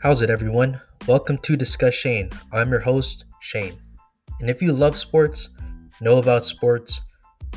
How's 0.00 0.22
it, 0.22 0.30
everyone? 0.30 0.80
Welcome 1.08 1.38
to 1.38 1.56
Discusshane. 1.56 2.32
I'm 2.52 2.70
your 2.70 2.78
host, 2.78 3.24
Shane. 3.40 3.76
And 4.38 4.48
if 4.48 4.62
you 4.62 4.72
love 4.72 4.96
sports, 4.96 5.48
know 6.00 6.18
about 6.18 6.44
sports, 6.44 7.00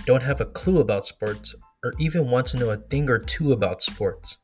don't 0.07 0.23
have 0.23 0.41
a 0.41 0.45
clue 0.45 0.79
about 0.79 1.05
sports, 1.05 1.53
or 1.83 1.93
even 1.99 2.31
want 2.31 2.47
to 2.47 2.57
know 2.57 2.71
a 2.71 2.77
thing 2.77 3.11
or 3.11 3.19
two 3.19 3.51
about 3.51 3.83
sports, 3.83 4.39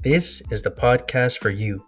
this 0.00 0.42
is 0.52 0.62
the 0.62 0.70
podcast 0.70 1.38
for 1.38 1.50
you. 1.50 1.84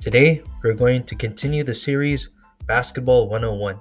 Today, 0.00 0.42
we're 0.64 0.74
going 0.74 1.04
to 1.04 1.14
continue 1.14 1.62
the 1.62 1.72
series 1.72 2.30
Basketball 2.66 3.28
101, 3.28 3.80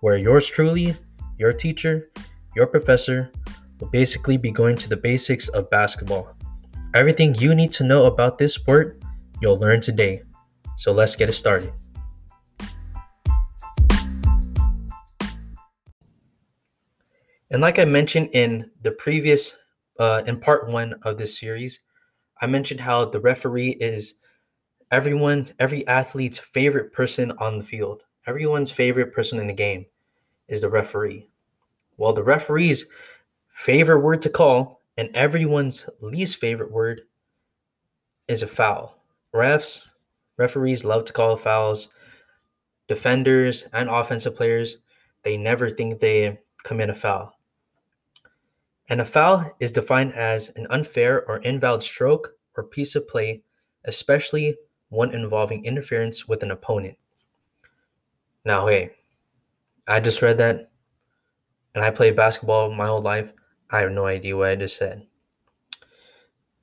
where 0.00 0.16
yours 0.16 0.50
truly, 0.50 0.96
your 1.38 1.52
teacher, 1.52 2.10
your 2.56 2.66
professor, 2.66 3.30
will 3.78 3.90
basically 3.90 4.36
be 4.36 4.50
going 4.50 4.74
to 4.74 4.88
the 4.88 4.96
basics 4.96 5.46
of 5.46 5.70
basketball. 5.70 6.34
Everything 6.94 7.32
you 7.36 7.54
need 7.54 7.70
to 7.70 7.84
know 7.84 8.06
about 8.06 8.38
this 8.38 8.54
sport, 8.54 9.00
you'll 9.40 9.58
learn 9.58 9.80
today. 9.80 10.22
So 10.76 10.92
let's 10.92 11.16
get 11.16 11.28
it 11.28 11.32
started. 11.32 11.72
And 17.50 17.62
like 17.62 17.78
I 17.78 17.84
mentioned 17.84 18.30
in 18.32 18.70
the 18.82 18.90
previous, 18.90 19.56
uh, 19.98 20.22
in 20.26 20.40
part 20.40 20.68
one 20.68 20.94
of 21.02 21.16
this 21.16 21.38
series, 21.38 21.80
I 22.40 22.46
mentioned 22.46 22.80
how 22.80 23.06
the 23.06 23.20
referee 23.20 23.70
is 23.80 24.14
everyone, 24.90 25.46
every 25.58 25.86
athlete's 25.86 26.38
favorite 26.38 26.92
person 26.92 27.32
on 27.38 27.58
the 27.58 27.64
field. 27.64 28.02
Everyone's 28.26 28.70
favorite 28.70 29.14
person 29.14 29.38
in 29.38 29.46
the 29.46 29.52
game 29.52 29.86
is 30.48 30.60
the 30.60 30.68
referee. 30.68 31.28
Well, 31.96 32.12
the 32.12 32.24
referee's 32.24 32.86
favorite 33.48 34.00
word 34.00 34.22
to 34.22 34.28
call 34.28 34.82
and 34.98 35.14
everyone's 35.14 35.88
least 36.00 36.36
favorite 36.38 36.72
word 36.72 37.02
is 38.28 38.42
a 38.42 38.48
foul. 38.48 39.02
Refs, 39.34 39.88
referees 40.36 40.84
love 40.84 41.04
to 41.06 41.12
call 41.12 41.36
fouls. 41.36 41.88
Defenders 42.88 43.66
and 43.72 43.88
offensive 43.88 44.34
players, 44.34 44.78
they 45.22 45.36
never 45.36 45.68
think 45.68 45.98
they 45.98 46.38
commit 46.62 46.90
a 46.90 46.94
foul. 46.94 47.32
And 48.88 49.00
a 49.00 49.04
foul 49.04 49.50
is 49.58 49.72
defined 49.72 50.14
as 50.14 50.50
an 50.50 50.66
unfair 50.70 51.28
or 51.28 51.38
invalid 51.38 51.82
stroke 51.82 52.34
or 52.56 52.64
piece 52.64 52.94
of 52.94 53.08
play, 53.08 53.42
especially 53.84 54.56
one 54.88 55.12
involving 55.12 55.64
interference 55.64 56.28
with 56.28 56.42
an 56.42 56.52
opponent. 56.52 56.96
Now, 58.44 58.68
hey, 58.68 58.92
I 59.88 59.98
just 59.98 60.22
read 60.22 60.38
that 60.38 60.70
and 61.74 61.84
I 61.84 61.90
played 61.90 62.16
basketball 62.16 62.72
my 62.72 62.86
whole 62.86 63.02
life. 63.02 63.32
I 63.70 63.80
have 63.80 63.90
no 63.90 64.06
idea 64.06 64.36
what 64.36 64.48
I 64.50 64.56
just 64.56 64.76
said. 64.76 65.06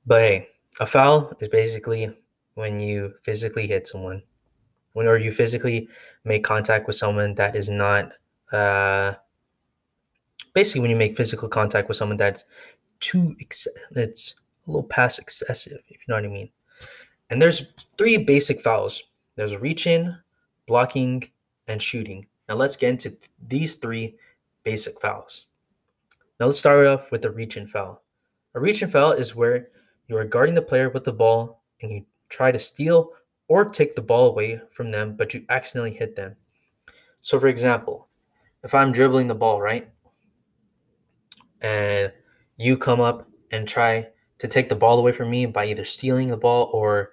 But 0.06 0.20
hey, 0.22 0.48
a 0.80 0.86
foul 0.86 1.32
is 1.40 1.48
basically 1.48 2.16
when 2.54 2.80
you 2.80 3.14
physically 3.22 3.66
hit 3.66 3.86
someone, 3.86 4.22
when 4.92 5.06
or 5.06 5.18
you 5.18 5.32
physically 5.32 5.88
make 6.24 6.44
contact 6.44 6.86
with 6.86 6.96
someone 6.96 7.34
that 7.34 7.56
is 7.56 7.68
not 7.68 8.12
uh, 8.52 9.14
basically 10.54 10.80
when 10.80 10.90
you 10.90 10.96
make 10.96 11.16
physical 11.16 11.48
contact 11.48 11.88
with 11.88 11.96
someone 11.96 12.16
that's 12.16 12.44
too 13.00 13.34
ex- 13.40 13.68
that's 13.90 14.34
a 14.66 14.70
little 14.70 14.88
past 14.88 15.18
excessive, 15.18 15.78
if 15.88 15.98
you 15.98 16.04
know 16.08 16.14
what 16.14 16.24
I 16.24 16.28
mean. 16.28 16.48
And 17.30 17.40
there's 17.42 17.72
three 17.98 18.16
basic 18.16 18.60
fouls. 18.60 19.02
There's 19.36 19.52
a 19.52 19.58
reach 19.58 19.86
in, 19.86 20.16
blocking, 20.66 21.28
and 21.66 21.82
shooting. 21.82 22.26
Now 22.48 22.54
let's 22.54 22.76
get 22.76 22.90
into 22.90 23.16
these 23.48 23.74
three 23.74 24.16
basic 24.62 25.00
fouls. 25.00 25.46
Now 26.38 26.46
let's 26.46 26.58
start 26.58 26.86
off 26.86 27.10
with 27.10 27.22
the 27.22 27.30
reach 27.30 27.56
in 27.56 27.66
foul. 27.66 28.02
A 28.54 28.60
reach 28.60 28.82
in 28.82 28.88
foul 28.88 29.12
is 29.12 29.34
where 29.34 29.68
you 30.08 30.16
are 30.16 30.24
guarding 30.24 30.54
the 30.54 30.62
player 30.62 30.90
with 30.90 31.04
the 31.04 31.12
ball 31.12 31.62
and 31.82 31.90
you 31.90 32.04
try 32.34 32.50
to 32.52 32.58
steal 32.58 33.10
or 33.48 33.64
take 33.64 33.94
the 33.94 34.02
ball 34.02 34.26
away 34.26 34.60
from 34.72 34.88
them, 34.88 35.16
but 35.16 35.34
you 35.34 35.44
accidentally 35.48 35.94
hit 35.94 36.16
them. 36.16 36.36
So, 37.20 37.38
for 37.38 37.48
example, 37.48 38.08
if 38.62 38.74
I'm 38.74 38.92
dribbling 38.92 39.28
the 39.28 39.34
ball, 39.34 39.60
right? 39.60 39.88
and 41.64 42.12
you 42.56 42.76
come 42.76 43.00
up 43.00 43.26
and 43.50 43.66
try 43.66 44.06
to 44.38 44.46
take 44.46 44.68
the 44.68 44.76
ball 44.76 44.98
away 44.98 45.12
from 45.12 45.30
me 45.30 45.46
by 45.46 45.64
either 45.66 45.84
stealing 45.84 46.28
the 46.28 46.36
ball 46.36 46.70
or 46.72 47.12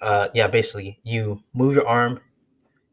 uh, 0.00 0.28
yeah 0.34 0.46
basically 0.46 1.00
you 1.02 1.42
move 1.52 1.74
your 1.74 1.86
arm 1.86 2.20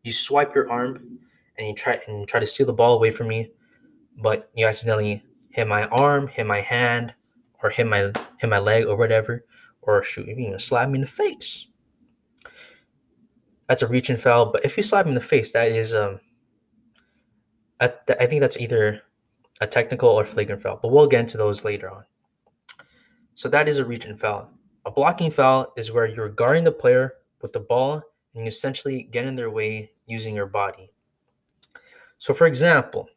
you 0.04 0.12
swipe 0.12 0.56
your 0.56 0.70
arm 0.70 1.20
and 1.58 1.68
you 1.68 1.74
try 1.76 2.00
and 2.08 2.28
try 2.28 2.40
to 2.40 2.46
steal 2.46 2.66
the 2.66 2.74
ball 2.74 2.96
away 2.96 3.12
from 3.12 3.28
me 3.28 3.52
but 4.22 4.50
you 4.56 4.66
accidentally 4.66 5.24
hit 5.52 5.68
my 5.68 5.86
arm 5.88 6.28
hit 6.28 6.46
my 6.46 6.62
hand 6.62 7.14
or 7.62 7.70
hit 7.70 7.86
my 7.86 8.12
hit 8.40 8.50
my 8.50 8.60
leg 8.60 8.86
or 8.86 8.96
whatever 8.98 9.46
or 9.82 10.04
shoot 10.04 10.28
even 10.28 10.58
slap 10.60 10.90
me 10.90 10.96
in 10.96 11.02
the 11.02 11.08
face 11.08 11.68
that's 13.68 13.82
a 13.82 13.88
reach 13.88 14.10
in 14.10 14.18
foul 14.18 14.46
but 14.46 14.64
if 14.66 14.76
you 14.78 14.84
slap 14.84 15.06
me 15.06 15.12
in 15.12 15.16
the 15.16 15.22
face 15.22 15.52
that 15.52 15.70
is 15.70 15.94
um 15.96 16.20
I, 17.80 17.92
I 18.20 18.26
think 18.26 18.42
that's 18.42 18.58
either 18.58 19.02
a 19.62 19.68
technical 19.68 20.10
or 20.10 20.24
flagrant 20.24 20.62
foul, 20.62 20.80
but 20.82 20.92
we'll 20.92 21.08
get 21.08 21.22
into 21.22 21.38
those 21.38 21.64
later 21.64 21.90
on. 21.90 22.04
So 23.36 23.50
that 23.50 23.68
is 23.68 23.78
a 23.78 23.86
reach 23.86 24.06
in 24.06 24.16
foul. 24.16 24.50
A 24.86 24.92
blocking 24.92 25.32
foul 25.32 25.72
is 25.78 25.92
where 25.92 26.06
you're 26.06 26.30
guarding 26.30 26.64
the 26.64 26.72
player 26.72 27.14
with 27.42 27.54
the 27.54 27.60
ball 27.60 28.02
and 28.34 28.44
you 28.44 28.48
essentially 28.48 29.04
get 29.04 29.26
in 29.26 29.36
their 29.36 29.50
way 29.50 29.92
using 30.08 30.36
your 30.36 30.46
body. 30.46 30.92
So, 32.18 32.34
for 32.34 32.48
example, 32.48 33.08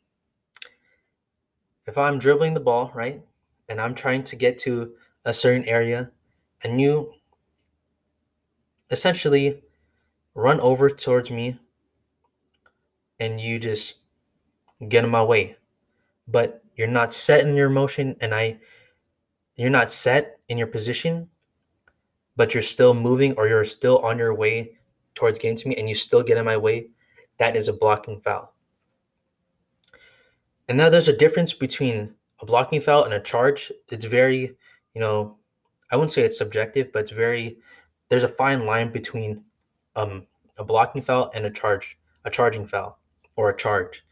if 1.87 1.99
I'm 1.99 2.19
dribbling 2.19 2.55
the 2.55 2.61
ball, 2.61 2.93
right, 2.95 3.21
and 3.69 3.81
I'm 3.81 3.95
trying 3.95 4.23
to 4.25 4.37
get 4.37 4.59
to 4.59 4.93
a 5.25 5.33
certain 5.33 5.65
area, 5.65 6.11
and 6.63 6.81
you 6.81 7.13
essentially 8.91 9.63
run 10.35 10.61
over 10.61 10.89
towards 10.89 11.31
me 11.31 11.59
and 13.21 13.41
you 13.41 13.59
just 13.59 13.95
get 14.89 15.05
in 15.05 15.11
my 15.11 15.23
way 15.23 15.57
but 16.29 16.63
you're 16.77 16.89
not 16.89 17.13
set 17.13 17.47
in 17.47 17.55
your 17.55 17.69
motion 17.69 18.17
and 18.21 18.35
I 18.35 18.59
you're 19.57 19.71
not 19.71 19.93
set 19.93 20.39
in 20.49 20.57
your 20.57 20.67
position, 20.67 21.29
but 22.37 22.55
you're 22.55 22.63
still 22.63 22.95
moving 22.95 23.35
or 23.35 23.47
you're 23.47 23.65
still 23.65 23.99
on 23.99 24.19
your 24.19 24.35
way 24.35 24.77
towards 25.15 25.39
getting 25.39 25.57
to 25.59 25.69
me 25.69 25.77
and 25.77 25.89
you 25.89 25.95
still 25.95 26.23
get 26.23 26.39
in 26.39 26.45
my 26.45 26.57
way, 26.57 26.89
that 27.39 27.55
is 27.55 27.69
a 27.69 27.73
blocking 27.73 28.21
foul. 28.21 28.55
And 30.69 30.79
now 30.79 30.89
there's 30.89 31.09
a 31.09 31.17
difference 31.17 31.53
between 31.53 32.15
a 32.41 32.47
blocking 32.47 32.81
foul 32.81 33.05
and 33.05 33.13
a 33.13 33.21
charge. 33.21 33.71
It's 33.91 34.07
very, 34.07 34.57
you 34.95 35.01
know, 35.01 35.37
I 35.93 35.97
wouldn't 35.97 36.11
say 36.11 36.23
it's 36.23 36.39
subjective, 36.39 36.91
but 36.93 37.01
it's 37.01 37.11
very 37.11 37.59
there's 38.09 38.25
a 38.25 38.29
fine 38.29 38.67
line 38.67 38.91
between 38.91 39.45
um, 39.95 40.27
a 40.59 40.65
blocking 40.65 41.03
foul 41.03 41.31
and 41.35 41.45
a 41.45 41.51
charge, 41.51 41.97
a 42.25 42.31
charging 42.31 42.67
foul 42.67 42.99
or 43.37 43.51
a 43.51 43.57
charge. 43.57 44.05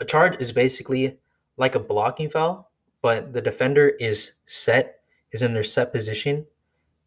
A 0.00 0.04
charge 0.04 0.40
is 0.40 0.50
basically 0.50 1.18
like 1.56 1.74
a 1.74 1.80
blocking 1.80 2.28
foul, 2.28 2.70
but 3.02 3.32
the 3.32 3.40
defender 3.40 3.88
is 4.00 4.32
set, 4.46 5.00
is 5.32 5.42
in 5.42 5.54
their 5.54 5.64
set 5.64 5.92
position, 5.92 6.46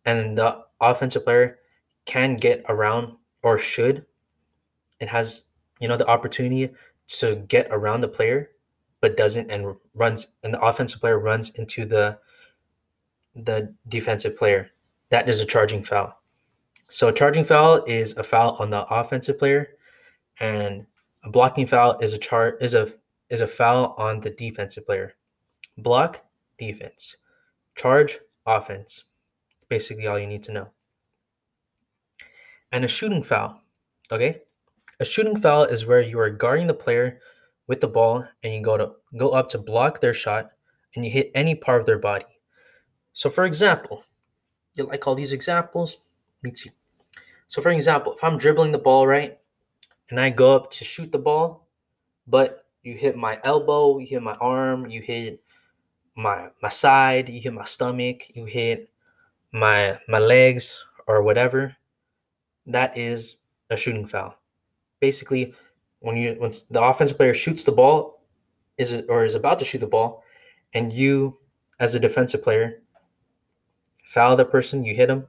and 0.06 0.38
the 0.38 0.61
offensive 0.79 1.23
player 1.23 1.59
can 2.06 2.35
get 2.35 2.63
around 2.69 3.13
or 3.44 3.57
should 3.57 4.06
and 5.00 5.09
has 5.09 5.44
you 5.79 5.88
know 5.88 5.97
the 5.97 6.07
opportunity 6.07 6.73
to 7.07 7.35
get 7.47 7.67
around 7.72 8.01
the 8.01 8.07
player 8.07 8.51
but 9.01 9.17
doesn't 9.17 9.50
and 9.51 9.75
runs 9.94 10.28
and 10.44 10.53
the 10.53 10.61
offensive 10.61 11.00
player 11.00 11.19
runs 11.19 11.50
into 11.51 11.85
the 11.85 12.17
the 13.35 13.73
defensive 13.88 14.38
player 14.38 14.69
that 15.09 15.29
is 15.29 15.40
a 15.40 15.45
charging 15.45 15.84
foul 15.84 16.19
so 16.90 17.07
a 17.09 17.13
charging 17.13 17.44
foul 17.44 17.84
is 17.85 18.17
a 18.17 18.23
foul 18.23 18.56
on 18.59 18.69
the 18.69 18.85
offensive 18.85 19.38
player 19.38 19.69
and 20.40 20.85
a 21.23 21.29
blocking 21.29 21.67
foul 21.67 21.97
is 22.00 22.13
a 22.13 22.17
char 22.17 22.51
is 22.62 22.73
a 22.73 22.91
is 23.29 23.41
a 23.41 23.47
foul 23.47 23.94
on 23.97 24.19
the 24.19 24.29
defensive 24.31 24.85
player. 24.85 25.13
Block, 25.78 26.23
defense. 26.58 27.17
Charge, 27.76 28.20
offense. 28.46 29.05
Basically, 29.70 30.08
all 30.08 30.20
you 30.20 30.28
need 30.28 30.43
to 30.43 30.52
know. 30.52 30.70
And 32.72 32.84
a 32.84 32.87
shooting 32.87 33.23
foul. 33.23 33.61
Okay? 34.11 34.41
A 34.99 35.05
shooting 35.05 35.37
foul 35.37 35.64
is 35.64 35.85
where 35.85 36.02
you 36.02 36.20
are 36.20 36.29
guarding 36.29 36.67
the 36.67 36.73
player 36.73 37.20
with 37.67 37.79
the 37.79 37.87
ball 37.87 38.26
and 38.43 38.53
you 38.53 38.61
go 38.61 38.78
to 38.78 38.91
go 39.17 39.29
up 39.29 39.47
to 39.49 39.58
block 39.58 40.02
their 40.02 40.14
shot 40.14 40.52
and 40.96 41.05
you 41.05 41.11
hit 41.11 41.31
any 41.35 41.55
part 41.55 41.79
of 41.79 41.85
their 41.85 41.99
body. 41.99 42.26
So 43.19 43.29
for 43.29 43.43
example, 43.43 44.05
you 44.75 44.85
like 44.85 45.05
all 45.05 45.13
these 45.13 45.33
examples? 45.33 45.97
Me 46.41 46.51
too. 46.51 46.69
So 47.49 47.61
for 47.61 47.69
example, 47.69 48.13
if 48.13 48.23
I'm 48.23 48.37
dribbling 48.37 48.71
the 48.71 48.77
ball 48.77 49.05
right 49.05 49.37
and 50.09 50.17
I 50.21 50.29
go 50.29 50.55
up 50.55 50.71
to 50.71 50.85
shoot 50.85 51.11
the 51.11 51.19
ball, 51.19 51.67
but 52.27 52.66
you 52.81 52.93
hit 52.93 53.17
my 53.17 53.37
elbow, 53.43 53.97
you 53.99 54.07
hit 54.07 54.23
my 54.23 54.35
arm, 54.39 54.89
you 54.89 55.01
hit 55.01 55.43
my 56.16 56.47
my 56.63 56.69
side, 56.69 57.27
you 57.27 57.41
hit 57.41 57.51
my 57.51 57.66
stomach, 57.66 58.23
you 58.35 58.45
hit 58.45 58.89
my 59.51 59.99
my 60.07 60.19
legs 60.19 60.81
or 61.05 61.21
whatever, 61.21 61.75
that 62.67 62.97
is 62.97 63.35
a 63.69 63.75
shooting 63.75 64.07
foul. 64.07 64.33
Basically, 65.01 65.53
when 65.99 66.16
you 66.16 66.35
when 66.39 66.53
the 66.71 66.81
offensive 66.81 67.17
player 67.17 67.33
shoots 67.33 67.66
the 67.66 67.73
ball 67.73 68.23
is 68.77 69.03
or 69.09 69.25
is 69.25 69.35
about 69.35 69.59
to 69.59 69.66
shoot 69.66 69.79
the 69.79 69.87
ball 69.87 70.23
and 70.73 70.93
you 70.93 71.37
as 71.81 71.95
a 71.95 71.99
defensive 71.99 72.41
player 72.41 72.81
foul 74.09 74.35
the 74.35 74.44
person, 74.44 74.84
you 74.84 74.96
hit 74.96 75.09
him, 75.09 75.28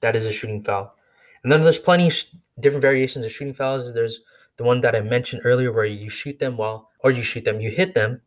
that 0.00 0.16
is 0.16 0.26
a 0.26 0.32
shooting 0.32 0.62
foul. 0.62 0.94
And 1.42 1.52
then 1.52 1.62
there's 1.62 1.78
plenty 1.78 2.10
sh- 2.10 2.34
different 2.60 2.82
variations 2.82 3.24
of 3.24 3.32
shooting 3.32 3.54
fouls. 3.54 3.94
There's 3.94 4.20
the 4.56 4.64
one 4.64 4.80
that 4.80 4.96
I 4.96 5.00
mentioned 5.00 5.42
earlier 5.44 5.72
where 5.72 5.84
you 5.84 6.10
shoot 6.10 6.38
them 6.40 6.56
while, 6.56 6.90
or 7.00 7.12
you 7.12 7.22
shoot 7.22 7.44
them, 7.44 7.60
you 7.60 7.70
hit 7.70 7.94
them 7.94 8.20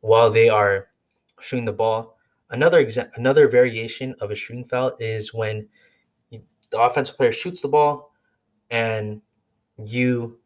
while 0.00 0.30
they 0.30 0.50
are 0.50 0.88
shooting 1.40 1.64
the 1.64 1.72
ball. 1.72 2.18
Another 2.50 2.84
exa- 2.84 3.10
another 3.16 3.48
variation 3.48 4.14
of 4.20 4.30
a 4.30 4.34
shooting 4.34 4.64
foul 4.64 4.96
is 5.00 5.32
when 5.32 5.68
you, 6.30 6.42
the 6.70 6.80
offensive 6.80 7.16
player 7.16 7.32
shoots 7.32 7.62
the 7.62 7.68
ball 7.68 8.12
and 8.70 9.22
you 9.82 10.38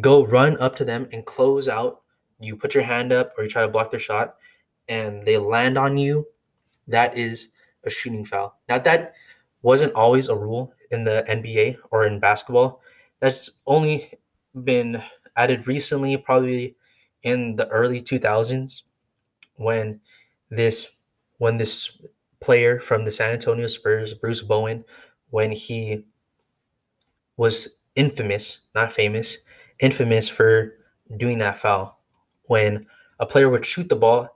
go 0.00 0.26
run 0.26 0.58
up 0.60 0.76
to 0.76 0.84
them 0.84 1.08
and 1.12 1.24
close 1.24 1.68
out. 1.68 2.02
You 2.38 2.56
put 2.56 2.74
your 2.74 2.84
hand 2.84 3.12
up 3.12 3.32
or 3.38 3.44
you 3.44 3.50
try 3.50 3.62
to 3.62 3.68
block 3.68 3.90
their 3.90 4.00
shot 4.00 4.36
and 4.88 5.24
they 5.24 5.38
land 5.38 5.78
on 5.78 5.96
you. 5.96 6.26
That 6.88 7.16
is 7.16 7.48
a 7.84 7.90
shooting 7.90 8.24
foul. 8.24 8.58
Now 8.68 8.78
that 8.78 9.14
wasn't 9.62 9.94
always 9.94 10.28
a 10.28 10.36
rule 10.36 10.72
in 10.90 11.04
the 11.04 11.24
NBA 11.28 11.78
or 11.90 12.06
in 12.06 12.20
basketball. 12.20 12.80
That's 13.20 13.50
only 13.66 14.12
been 14.64 15.02
added 15.36 15.66
recently, 15.66 16.16
probably 16.16 16.76
in 17.22 17.56
the 17.56 17.68
early 17.68 18.00
2000s 18.00 18.82
when 19.56 20.00
this 20.50 20.88
when 21.38 21.56
this 21.56 21.98
player 22.40 22.78
from 22.78 23.04
the 23.04 23.10
San 23.10 23.32
Antonio 23.32 23.66
Spurs, 23.66 24.14
Bruce 24.14 24.42
Bowen, 24.42 24.84
when 25.30 25.52
he 25.52 26.04
was 27.36 27.68
infamous, 27.94 28.60
not 28.74 28.92
famous, 28.92 29.38
infamous 29.80 30.28
for 30.28 30.74
doing 31.16 31.38
that 31.38 31.58
foul. 31.58 32.00
When 32.44 32.86
a 33.18 33.26
player 33.26 33.48
would 33.48 33.66
shoot 33.66 33.88
the 33.88 33.96
ball, 33.96 34.28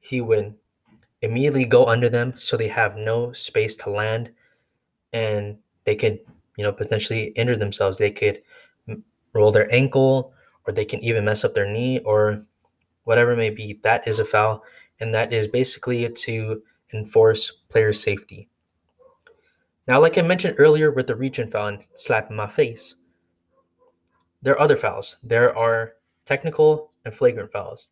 he 0.00 0.20
would 0.20 0.54
immediately 1.24 1.64
go 1.64 1.86
under 1.86 2.08
them 2.08 2.34
so 2.36 2.56
they 2.56 2.68
have 2.68 2.96
no 2.96 3.32
space 3.32 3.76
to 3.78 3.90
land 3.90 4.30
and 5.12 5.58
they 5.84 5.96
could, 5.96 6.20
you 6.56 6.64
know, 6.64 6.72
potentially 6.72 7.26
injure 7.36 7.56
themselves. 7.56 7.98
They 7.98 8.10
could 8.10 8.42
roll 9.32 9.50
their 9.50 9.72
ankle 9.72 10.32
or 10.66 10.72
they 10.72 10.84
can 10.84 11.00
even 11.00 11.24
mess 11.24 11.44
up 11.44 11.54
their 11.54 11.70
knee 11.70 11.98
or 12.00 12.44
whatever 13.04 13.32
it 13.32 13.36
may 13.36 13.50
be. 13.50 13.80
That 13.82 14.06
is 14.06 14.18
a 14.18 14.24
foul 14.24 14.62
and 15.00 15.14
that 15.14 15.32
is 15.32 15.48
basically 15.48 16.08
to 16.08 16.62
enforce 16.92 17.50
player 17.68 17.92
safety. 17.92 18.48
Now, 19.86 20.00
like 20.00 20.16
I 20.16 20.22
mentioned 20.22 20.56
earlier 20.58 20.90
with 20.90 21.06
the 21.06 21.16
reach 21.16 21.38
in 21.38 21.50
foul 21.50 21.68
and 21.68 21.84
slap 21.94 22.30
in 22.30 22.36
my 22.36 22.46
face, 22.46 22.94
there 24.40 24.54
are 24.54 24.60
other 24.60 24.76
fouls. 24.76 25.18
There 25.22 25.56
are 25.56 25.94
technical 26.24 26.92
and 27.04 27.14
flagrant 27.14 27.52
fouls. 27.52 27.86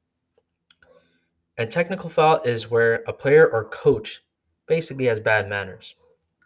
And 1.59 1.71
technical 1.71 2.09
foul 2.11 2.41
is 2.45 2.71
where 2.71 3.03
a 3.07 3.13
player 3.13 3.47
or 3.47 3.65
coach 3.67 4.23
basically 4.67 5.07
has 5.07 5.21
bad 5.21 5.49
manners. 5.49 5.95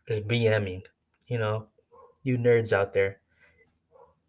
Is 0.09 0.21
BMing. 0.21 0.83
You 1.27 1.39
know, 1.39 1.67
you 2.23 2.39
nerds 2.39 2.73
out 2.73 2.93
there, 2.93 3.21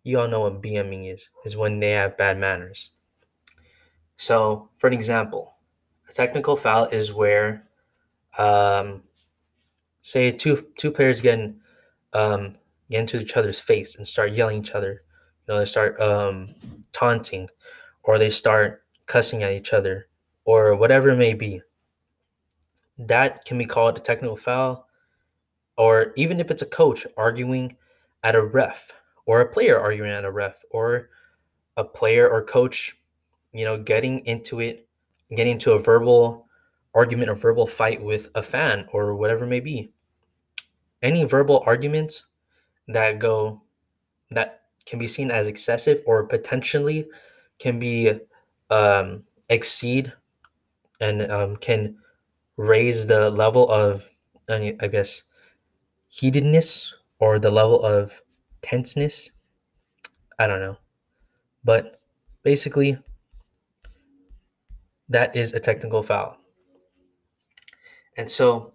you 0.03 0.19
all 0.19 0.27
know 0.27 0.41
what 0.41 0.62
BMing 0.62 1.12
is, 1.12 1.29
is 1.45 1.57
when 1.57 1.79
they 1.79 1.91
have 1.91 2.18
bad 2.18 2.38
manners. 2.38 2.91
So, 4.15 4.69
for 4.77 4.88
an 4.88 4.94
example, 4.94 5.56
a 6.09 6.13
technical 6.13 6.56
foul 6.56 6.85
is 6.85 7.12
where, 7.12 7.68
um, 8.38 9.03
say, 10.01 10.31
two 10.31 10.65
two 10.77 10.91
players 10.91 11.21
get, 11.21 11.39
um, 12.13 12.56
get 12.89 13.01
into 13.01 13.19
each 13.19 13.35
other's 13.35 13.59
face 13.59 13.95
and 13.95 14.07
start 14.07 14.31
yelling 14.31 14.59
each 14.59 14.71
other. 14.71 15.03
You 15.47 15.53
know, 15.53 15.59
they 15.59 15.65
start 15.65 16.00
um, 16.00 16.56
taunting, 16.94 17.50
or 18.03 18.18
they 18.18 18.29
start 18.29 18.85
cussing 19.07 19.44
at 19.44 19.51
each 19.51 19.74
other, 19.74 20.06
or 20.48 20.76
whatever 20.76 21.10
it 21.10 21.18
may 21.18 21.34
be. 21.34 21.62
That 22.98 23.44
can 23.46 23.58
be 23.58 23.66
called 23.66 23.98
a 23.98 24.02
technical 24.02 24.38
foul, 24.38 24.88
or 25.78 26.14
even 26.16 26.40
if 26.40 26.50
it's 26.50 26.64
a 26.64 26.66
coach 26.66 27.06
arguing 27.18 27.76
at 28.24 28.34
a 28.34 28.42
ref, 28.42 28.94
or 29.28 29.42
a 29.42 29.52
player 29.52 29.78
arguing 29.78 30.10
at 30.10 30.26
a 30.26 30.32
ref, 30.32 30.56
or 30.72 31.10
a 31.76 31.84
player 31.84 32.28
or 32.28 32.44
coach, 32.44 32.98
you 33.52 33.66
know, 33.66 33.78
getting 33.78 34.26
into 34.26 34.62
it 34.62 34.88
getting 35.36 35.54
into 35.54 35.74
a 35.74 35.80
verbal 35.80 36.48
argument 36.96 37.30
or 37.30 37.36
verbal 37.36 37.68
fight 37.68 38.02
with 38.02 38.30
a 38.36 38.42
fan 38.42 38.88
or 38.94 39.14
whatever 39.16 39.44
it 39.44 39.50
may 39.50 39.60
be. 39.60 39.92
Any 41.02 41.26
verbal 41.26 41.62
arguments 41.66 42.26
that 42.88 43.20
go 43.20 43.62
that 44.32 44.62
can 44.86 44.98
be 44.98 45.08
seen 45.08 45.30
as 45.30 45.48
excessive 45.48 46.02
or 46.06 46.24
potentially 46.24 47.06
can 47.60 47.78
be 47.78 48.18
um, 48.70 49.24
exceed 49.50 50.14
and 51.00 51.30
um, 51.32 51.56
can 51.58 51.98
raise 52.58 53.06
the 53.06 53.30
level 53.30 53.70
of 53.70 54.10
I 54.50 54.88
guess 54.90 55.24
heatedness 56.10 56.94
or 57.20 57.40
the 57.40 57.52
level 57.52 57.84
of 57.84 58.22
tenseness. 58.62 59.32
I 60.40 60.48
don't 60.48 60.60
know. 60.60 60.78
But 61.64 62.00
basically, 62.44 62.98
that 65.10 65.36
is 65.36 65.54
a 65.54 65.60
technical 65.60 66.02
foul. 66.02 66.38
And 68.16 68.30
so 68.30 68.74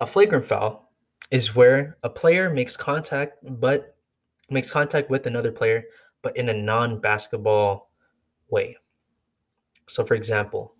a 0.00 0.06
flagrant 0.06 0.44
foul 0.44 0.92
is 1.30 1.54
where 1.54 1.96
a 2.02 2.10
player 2.10 2.50
makes 2.50 2.76
contact 2.76 3.38
but 3.60 3.96
makes 4.50 4.70
contact 4.70 5.10
with 5.10 5.26
another 5.26 5.52
player 5.52 5.84
but 6.22 6.36
in 6.36 6.48
a 6.48 6.54
non-basketball 6.54 7.90
way. 8.50 8.76
So 9.86 10.04
for 10.04 10.14
example, 10.14 10.74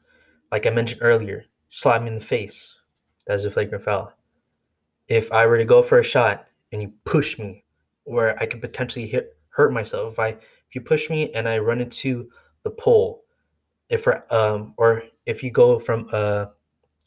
like 0.53 0.67
I 0.67 0.71
mentioned 0.71 1.03
earlier, 1.03 1.45
slap 1.69 2.03
me 2.03 2.09
in 2.09 2.15
the 2.15 2.21
face. 2.21 2.75
That 3.27 3.35
is 3.35 3.45
a 3.45 3.51
flagrant 3.51 3.85
foul. 3.85 4.13
If 5.09 5.31
I 5.33 5.47
were 5.47 5.59
to 5.59 5.65
go 5.65 5.83
for 5.83 5.99
a 5.99 6.05
shot 6.05 6.47
and 6.73 6.83
you 6.83 6.93
push 7.05 7.39
me 7.39 7.65
where 8.05 8.41
I 8.41 8.47
could 8.47 8.61
potentially 8.61 9.07
hit 9.07 9.37
hurt 9.51 9.73
myself, 9.73 10.15
if 10.15 10.19
I 10.19 10.29
if 10.29 10.75
you 10.75 10.81
push 10.81 11.11
me 11.11 11.33
and 11.33 11.49
I 11.49 11.59
run 11.59 11.81
into 11.81 12.31
the 12.63 12.71
pole 12.71 13.25
if 13.91 14.07
um 14.31 14.73
or 14.77 15.03
if 15.27 15.43
you 15.43 15.51
go 15.51 15.79
from 15.79 16.09
uh 16.13 16.47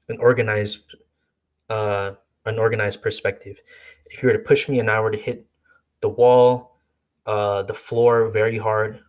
an 0.10 0.18
organized 0.20 0.96
uh 1.70 2.12
an 2.46 2.60
organized 2.60 3.02
perspective 3.02 3.58
if 4.06 4.22
you 4.22 4.28
were 4.28 4.34
to 4.34 4.40
push 4.40 4.68
me 4.68 4.80
and 4.80 4.92
i 4.92 5.00
were 5.00 5.12
to 5.12 5.18
hit 5.18 5.46
the 6.02 6.10
wall 6.10 6.78
uh 7.26 7.64
the 7.64 7.74
floor 7.74 8.30
very 8.30 8.58
hard 8.58 9.00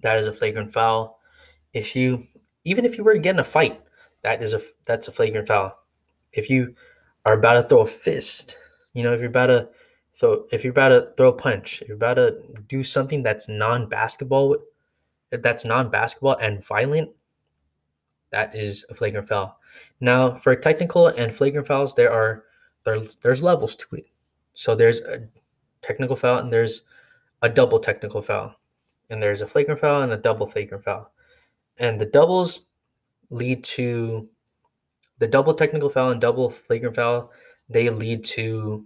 that 0.00 0.18
is 0.18 0.26
a 0.26 0.32
flagrant 0.32 0.72
foul 0.72 1.20
if 1.74 1.94
you 1.94 2.26
even 2.68 2.84
if 2.84 2.96
you 2.96 3.04
were 3.04 3.14
to 3.14 3.20
get 3.20 3.34
in 3.34 3.40
a 3.40 3.44
fight 3.44 3.80
that 4.22 4.42
is 4.42 4.54
a 4.54 4.60
that's 4.86 5.08
a 5.08 5.12
flagrant 5.12 5.48
foul 5.48 5.76
if 6.32 6.50
you 6.50 6.74
are 7.24 7.34
about 7.34 7.54
to 7.54 7.62
throw 7.68 7.80
a 7.80 7.86
fist 7.86 8.58
you 8.94 9.02
know 9.02 9.12
if 9.12 9.20
you're 9.20 9.28
about 9.30 9.46
to 9.46 9.68
throw 10.14 10.44
if 10.52 10.64
you're 10.64 10.72
about 10.72 10.88
to 10.88 11.12
throw 11.16 11.28
a 11.28 11.32
punch 11.32 11.82
if 11.82 11.88
you're 11.88 11.96
about 11.96 12.14
to 12.14 12.36
do 12.68 12.82
something 12.82 13.22
that's 13.22 13.48
non-basketball 13.48 14.56
that's 15.30 15.64
non-basketball 15.64 16.36
and 16.40 16.64
violent, 16.64 17.10
that 18.30 18.54
is 18.54 18.84
a 18.90 18.94
flagrant 18.94 19.28
foul. 19.28 19.58
Now, 20.00 20.34
for 20.34 20.54
technical 20.56 21.08
and 21.08 21.34
flagrant 21.34 21.66
fouls, 21.66 21.94
there 21.94 22.12
are 22.12 22.44
there's 22.84 23.16
there's 23.16 23.42
levels 23.42 23.76
to 23.76 23.96
it. 23.96 24.06
So 24.54 24.74
there's 24.74 25.00
a 25.00 25.28
technical 25.82 26.16
foul 26.16 26.38
and 26.38 26.52
there's 26.52 26.82
a 27.42 27.48
double 27.48 27.78
technical 27.78 28.22
foul, 28.22 28.54
and 29.10 29.22
there's 29.22 29.40
a 29.40 29.46
flagrant 29.46 29.80
foul 29.80 30.02
and 30.02 30.12
a 30.12 30.16
double 30.16 30.46
flagrant 30.46 30.84
foul, 30.84 31.12
and 31.78 32.00
the 32.00 32.06
doubles 32.06 32.62
lead 33.30 33.62
to 33.64 34.28
the 35.18 35.26
double 35.26 35.54
technical 35.54 35.88
foul 35.88 36.10
and 36.10 36.20
double 36.20 36.48
flagrant 36.50 36.96
foul. 36.96 37.32
They 37.68 37.90
lead 37.90 38.24
to 38.24 38.84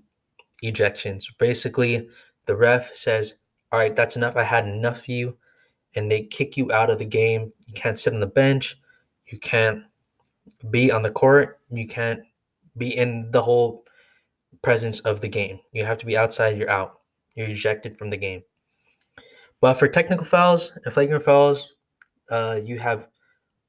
ejections. 0.63 1.27
Basically, 1.39 2.09
the 2.47 2.57
ref 2.57 2.95
says, 2.95 3.37
"All 3.71 3.79
right, 3.79 3.95
that's 3.95 4.17
enough. 4.17 4.37
I 4.37 4.43
had 4.43 4.67
enough 4.67 5.01
of 5.01 5.09
you 5.09 5.37
and 5.95 6.11
they 6.11 6.23
kick 6.23 6.57
you 6.57 6.73
out 6.73 6.91
of 6.91 6.99
the 6.99 7.05
game. 7.05 7.53
You 7.67 7.75
can't 7.75 7.99
sit 7.99 8.15
on 8.15 8.21
the 8.21 8.27
bench. 8.27 8.79
You 9.27 9.39
can't 9.39 9.83
be 10.71 10.91
on 10.91 11.03
the 11.03 11.11
court. 11.11 11.61
You 11.71 11.87
can't 11.87 12.21
be 12.77 12.97
in 12.97 13.31
the 13.31 13.43
whole 13.43 13.85
presence 14.63 15.01
of 15.01 15.21
the 15.21 15.29
game. 15.29 15.61
You 15.73 15.85
have 15.85 15.99
to 15.99 16.07
be 16.07 16.17
outside, 16.17 16.57
you're 16.57 16.71
out. 16.71 17.01
You're 17.35 17.49
ejected 17.49 17.99
from 17.99 18.11
the 18.11 18.17
game. 18.17 18.43
But 19.61 19.75
for 19.75 19.89
technical 19.89 20.27
fouls 20.27 20.73
and 20.85 20.93
flagrant 20.93 21.25
fouls, 21.25 21.75
uh, 22.33 22.59
you 22.65 22.79
have 22.79 23.09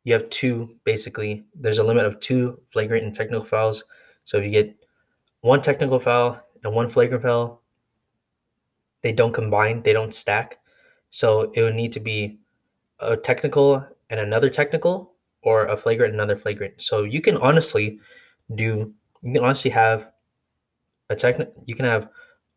you 0.05 0.13
have 0.13 0.29
two 0.29 0.75
basically. 0.85 1.43
There's 1.53 1.79
a 1.79 1.83
limit 1.83 2.05
of 2.05 2.19
two 2.19 2.59
flagrant 2.71 3.05
and 3.05 3.13
technical 3.13 3.45
fouls. 3.45 3.83
So 4.25 4.37
if 4.37 4.45
you 4.45 4.51
get 4.51 4.75
one 5.41 5.61
technical 5.61 5.99
foul 5.99 6.39
and 6.63 6.73
one 6.73 6.89
flagrant 6.89 7.23
foul, 7.23 7.61
they 9.01 9.11
don't 9.11 9.33
combine, 9.33 9.83
they 9.83 9.93
don't 9.93 10.13
stack. 10.13 10.59
So 11.09 11.51
it 11.53 11.61
would 11.61 11.75
need 11.75 11.91
to 11.91 11.99
be 11.99 12.39
a 12.99 13.17
technical 13.17 13.85
and 14.09 14.19
another 14.19 14.49
technical 14.49 15.13
or 15.41 15.65
a 15.65 15.75
flagrant 15.75 16.13
and 16.13 16.21
another 16.21 16.39
flagrant. 16.39 16.81
So 16.81 17.03
you 17.03 17.21
can 17.21 17.37
honestly 17.37 17.99
do 18.55 18.93
you 19.21 19.33
can 19.33 19.43
honestly 19.43 19.71
have 19.71 20.11
a 21.09 21.15
technical 21.15 21.53
you 21.65 21.75
can 21.75 21.85
have 21.85 22.09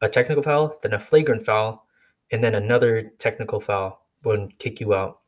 a 0.03 0.09
technical 0.09 0.43
foul, 0.43 0.79
then 0.83 0.93
a 0.93 1.01
flagrant 1.01 1.45
foul, 1.45 1.87
and 2.31 2.45
then 2.45 2.55
another 2.55 3.11
technical 3.19 3.59
foul 3.59 4.07
would 4.23 4.57
kick 4.59 4.79
you 4.79 4.95
out. 4.95 5.21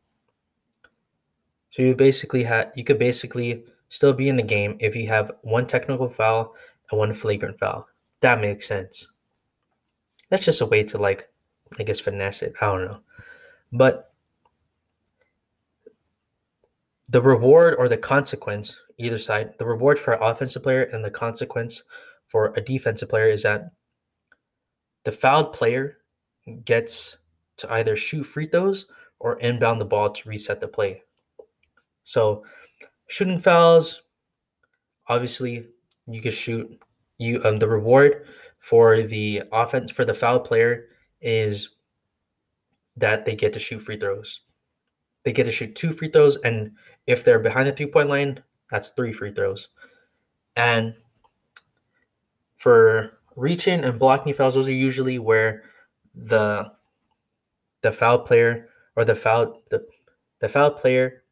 So 1.71 1.83
you 1.83 1.95
basically 1.95 2.43
have 2.45 2.73
you 2.75 2.85
could 2.85 2.99
basically 2.99 3.65
still 3.89 4.13
be 4.13 4.29
in 4.29 4.37
the 4.37 4.43
game 4.43 4.77
if 4.81 4.95
you 4.95 5.09
have 5.09 5.33
one 5.43 5.67
technical 5.67 6.09
foul 6.09 6.55
and 6.91 6.99
one 6.99 7.13
flagrant 7.13 7.59
foul. 7.59 7.89
that 8.21 8.41
makes 8.41 8.67
sense. 8.67 9.09
That's 10.31 10.45
just 10.45 10.61
a 10.61 10.67
way 10.67 10.83
to 10.85 10.99
like, 10.99 11.29
I 11.79 11.83
guess, 11.83 12.01
finesse 12.01 12.43
it. 12.43 12.55
I 12.61 12.67
don't 12.67 12.85
know. 12.85 13.01
But 13.73 14.13
the 17.09 17.23
reward 17.23 17.77
or 17.79 17.89
the 17.89 17.97
consequence, 17.97 18.79
either 18.99 19.19
side, 19.19 19.55
the 19.59 19.67
reward 19.67 19.99
for 19.99 20.15
an 20.15 20.23
offensive 20.23 20.63
player 20.63 20.83
and 20.93 21.05
the 21.05 21.11
consequence 21.11 21.83
for 22.27 22.53
a 22.57 22.61
defensive 22.61 23.09
player 23.09 23.29
is 23.29 23.43
that 23.45 23.71
the 25.05 25.13
fouled 25.13 25.55
player 25.55 25.99
gets 26.65 27.17
to 27.57 27.73
either 27.73 27.97
shoot 27.97 28.25
free 28.25 28.47
throws 28.47 28.87
or 29.21 29.39
inbound 29.41 29.81
the 29.81 29.87
ball 29.87 30.11
to 30.11 30.29
reset 30.29 30.61
the 30.61 30.69
play. 30.69 31.03
So, 32.09 32.43
shooting 33.09 33.39
fouls, 33.39 34.01
obviously, 35.09 35.67
you 36.07 36.23
can 36.23 36.33
shoot. 36.33 36.67
You 37.19 37.43
um 37.45 37.59
the 37.59 37.69
reward 37.69 38.27
for 38.59 39.03
the 39.03 39.43
offense 39.53 39.91
for 39.91 40.07
the 40.07 40.15
foul 40.15 40.41
player 40.41 40.87
is 41.21 41.69
that 42.97 43.27
they 43.27 43.35
get 43.37 43.53
to 43.53 43.59
shoot 43.59 43.81
free 43.81 43.99
throws. 43.99 44.41
They 45.25 45.33
get 45.33 45.45
to 45.45 45.53
shoot 45.53 45.75
two 45.75 45.93
free 45.93 46.09
throws, 46.09 46.39
and 46.39 46.73
if 47.07 47.25
they're 47.25 47.41
behind 47.41 47.69
the 47.69 47.73
three 47.73 47.93
point 47.93 48.09
line, 48.09 48.43
that's 48.71 48.89
three 48.91 49.13
free 49.13 49.35
throws. 49.35 49.69
And 50.57 50.95
for 52.57 53.19
reaching 53.37 53.85
and 53.85 53.99
blocking 53.99 54.33
fouls, 54.33 54.55
those 54.55 54.67
are 54.67 54.73
usually 54.73 55.19
where 55.19 55.63
the 56.15 56.73
the 57.83 57.93
foul 57.93 58.21
player 58.21 58.71
or 58.97 59.05
the 59.05 59.15
foul 59.15 59.63
the, 59.71 59.85
the 60.41 60.49
foul 60.49 60.71
player 60.71 61.25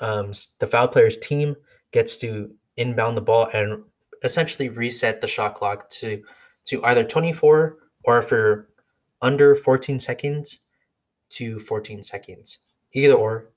um, 0.00 0.32
the 0.58 0.66
foul 0.66 0.88
player's 0.88 1.18
team 1.18 1.56
gets 1.92 2.16
to 2.18 2.50
inbound 2.76 3.16
the 3.16 3.22
ball 3.22 3.48
and 3.52 3.84
essentially 4.24 4.68
reset 4.68 5.20
the 5.20 5.26
shot 5.26 5.54
clock 5.54 5.88
to 5.90 6.22
to 6.64 6.84
either 6.84 7.04
24 7.04 7.76
or 8.04 8.22
for 8.22 8.68
under 9.20 9.54
14 9.54 9.98
seconds 9.98 10.58
to 11.30 11.58
14 11.58 12.02
seconds 12.02 12.58
either 12.92 13.14
or. 13.14 13.50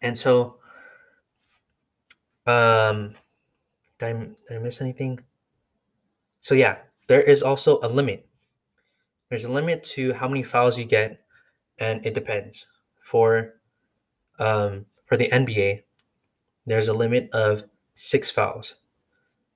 And 0.00 0.16
so 0.16 0.56
um 2.46 3.14
did 3.98 4.06
I, 4.06 4.12
did 4.12 4.56
I 4.56 4.58
miss 4.58 4.80
anything? 4.80 5.20
So 6.40 6.54
yeah 6.54 6.78
there 7.06 7.22
is 7.22 7.42
also 7.42 7.78
a 7.82 7.88
limit. 7.88 8.26
There's 9.28 9.44
a 9.44 9.52
limit 9.52 9.82
to 9.94 10.14
how 10.14 10.28
many 10.28 10.42
fouls 10.42 10.78
you 10.78 10.84
get 10.84 11.20
and 11.78 12.04
it 12.06 12.14
depends. 12.14 12.66
For 13.02 13.54
um 14.38 14.84
for 15.06 15.16
the 15.16 15.28
nba 15.28 15.82
there's 16.66 16.88
a 16.88 16.92
limit 16.92 17.28
of 17.32 17.64
six 17.94 18.30
fouls 18.30 18.76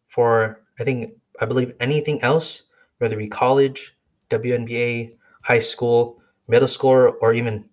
for 0.06 0.62
i 0.78 0.84
think 0.84 1.12
i 1.40 1.44
believe 1.44 1.72
anything 1.80 2.20
else 2.22 2.64
whether 2.98 3.14
it 3.14 3.18
be 3.18 3.28
college 3.28 3.94
WNBA, 4.30 5.14
high 5.42 5.58
school, 5.58 6.20
middle 6.46 6.68
school, 6.68 7.14
or 7.20 7.32
even 7.32 7.64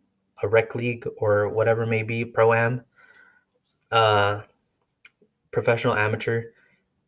a 0.44 0.48
rec 0.48 0.76
league 0.76 1.08
or 1.18 1.50
whatever 1.50 1.86
may 1.86 2.04
be, 2.04 2.26
pro 2.26 2.54
am, 2.54 2.82
uh, 3.92 4.42
professional 5.52 5.96
amateur. 5.96 6.44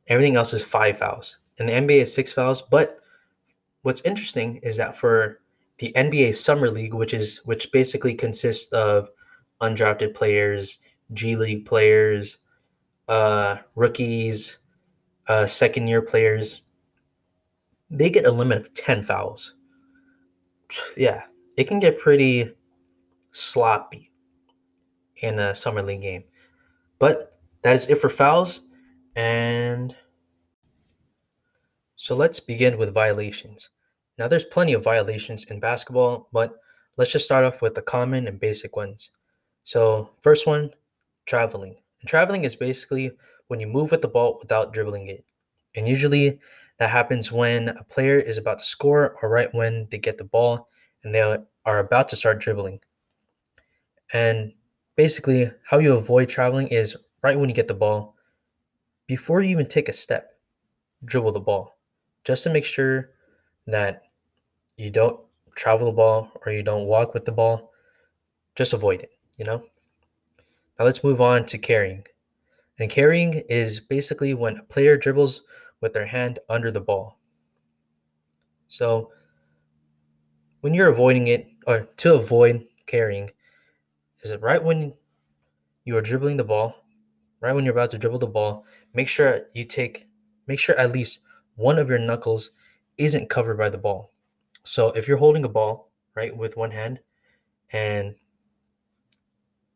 Everything 0.08 0.36
else 0.36 0.54
is 0.54 0.64
five 0.64 0.98
fouls. 0.98 1.40
And 1.60 1.68
the 1.68 1.74
NBA 1.74 2.02
is 2.02 2.14
six 2.14 2.32
fouls. 2.32 2.62
But 2.62 3.00
what's 3.82 4.02
interesting 4.02 4.58
is 4.58 4.78
that 4.78 4.96
for 4.96 5.42
the 5.80 5.92
NBA 5.96 6.36
Summer 6.36 6.70
League, 6.70 6.94
which 6.94 7.14
is 7.14 7.42
which 7.46 7.72
basically 7.72 8.16
consists 8.16 8.72
of 8.72 9.10
undrafted 9.62 10.14
players, 10.14 10.78
G 11.14 11.36
League 11.36 11.66
players, 11.66 12.38
uh, 13.08 13.58
rookies, 13.76 14.58
uh, 15.28 15.46
second 15.46 15.88
year 15.88 16.02
players, 16.02 16.62
they 17.90 18.10
get 18.10 18.26
a 18.26 18.32
limit 18.32 18.58
of 18.58 18.74
10 18.74 19.02
fouls. 19.04 19.54
Yeah, 20.98 21.24
it 21.56 21.66
can 21.66 21.80
get 21.80 22.00
pretty 22.00 22.52
sloppy 23.32 24.12
in 25.22 25.40
a 25.40 25.56
summer 25.56 25.82
league 25.82 26.02
game. 26.02 26.24
But 27.00 27.40
that 27.62 27.74
is 27.74 27.88
it 27.88 27.98
for 27.98 28.10
fouls. 28.10 28.62
And 29.16 29.96
so 31.96 32.16
let's 32.16 32.40
begin 32.40 32.78
with 32.78 32.94
violations. 32.94 33.70
Now, 34.18 34.28
there's 34.28 34.46
plenty 34.46 34.74
of 34.74 34.84
violations 34.84 35.46
in 35.46 35.60
basketball, 35.60 36.28
but 36.32 36.56
let's 36.98 37.12
just 37.12 37.26
start 37.26 37.46
off 37.46 37.62
with 37.62 37.76
the 37.76 37.82
common 37.82 38.28
and 38.28 38.40
basic 38.40 38.76
ones. 38.76 39.12
So, 39.68 40.12
first 40.22 40.48
one, 40.48 40.74
traveling. 41.28 41.76
And 42.02 42.10
traveling 42.10 42.46
is 42.46 42.56
basically 42.56 43.12
when 43.50 43.60
you 43.60 43.68
move 43.68 43.92
with 43.92 44.02
the 44.02 44.08
ball 44.08 44.38
without 44.42 44.74
dribbling 44.74 45.10
it. 45.10 45.26
And 45.76 45.88
usually 45.88 46.40
that 46.80 46.90
happens 46.90 47.32
when 47.32 47.68
a 47.70 47.84
player 47.84 48.18
is 48.18 48.38
about 48.38 48.60
to 48.60 48.64
score 48.64 49.18
or 49.22 49.30
right 49.30 49.54
when 49.54 49.88
they 49.92 49.98
get 49.98 50.18
the 50.18 50.24
ball 50.24 50.70
and 51.04 51.14
they 51.14 51.22
are 51.66 51.80
about 51.80 52.10
to 52.10 52.16
start 52.16 52.40
dribbling. 52.40 52.80
And 54.14 54.54
basically, 54.96 55.52
how 55.64 55.80
you 55.80 55.94
avoid 55.94 56.30
traveling 56.30 56.68
is 56.68 56.96
right 57.22 57.40
when 57.40 57.50
you 57.50 57.56
get 57.56 57.68
the 57.68 57.74
ball, 57.74 58.16
before 59.08 59.42
you 59.42 59.50
even 59.52 59.66
take 59.68 59.90
a 59.90 59.94
step, 59.94 60.32
dribble 61.06 61.34
the 61.34 61.40
ball 61.42 61.80
just 62.26 62.44
to 62.44 62.52
make 62.52 62.66
sure 62.66 63.12
that 63.68 64.04
you 64.78 64.92
don't 64.92 65.20
travel 65.56 65.88
the 65.88 65.94
ball 65.94 66.32
or 66.46 66.52
you 66.54 66.64
don't 66.64 66.88
walk 66.88 67.14
with 67.14 67.26
the 67.26 67.34
ball. 67.34 67.72
Just 68.56 68.74
avoid 68.74 69.02
it, 69.02 69.12
you 69.38 69.46
know? 69.46 69.64
Now 70.78 70.86
let's 70.86 71.04
move 71.04 71.22
on 71.22 71.46
to 71.46 71.58
carrying. 71.58 72.06
And 72.80 72.90
carrying 72.90 73.44
is 73.50 73.80
basically 73.80 74.34
when 74.34 74.58
a 74.58 74.64
player 74.64 74.98
dribbles 74.98 75.42
with 75.82 75.94
their 75.94 76.06
hand 76.06 76.40
under 76.50 76.72
the 76.72 76.82
ball. 76.82 77.18
So 78.68 79.12
when 80.62 80.74
you're 80.74 80.90
avoiding 80.90 81.28
it, 81.28 81.48
or 81.66 81.88
to 81.98 82.14
avoid 82.14 82.66
carrying, 82.86 83.32
is 84.24 84.32
it 84.32 84.42
right 84.42 84.64
when 84.64 84.94
you 85.86 85.98
are 85.98 86.02
dribbling 86.02 86.38
the 86.38 86.44
ball, 86.44 86.76
right 87.40 87.54
when 87.54 87.64
you're 87.64 87.74
about 87.74 87.92
to 87.92 87.98
dribble 87.98 88.20
the 88.20 88.28
ball, 88.28 88.66
make 88.94 89.08
sure 89.08 89.42
you 89.54 89.64
take, 89.64 90.08
make 90.48 90.60
sure 90.60 90.78
at 90.78 90.92
least 90.92 91.20
one 91.56 91.80
of 91.80 91.90
your 91.90 92.00
knuckles 92.00 92.52
isn't 92.98 93.30
covered 93.30 93.58
by 93.58 93.70
the 93.70 93.78
ball. 93.78 94.12
So 94.64 94.90
if 94.90 95.08
you're 95.08 95.18
holding 95.18 95.46
a 95.46 95.50
ball, 95.50 95.92
right, 96.16 96.36
with 96.36 96.58
one 96.58 96.72
hand 96.72 97.00
and 97.72 98.16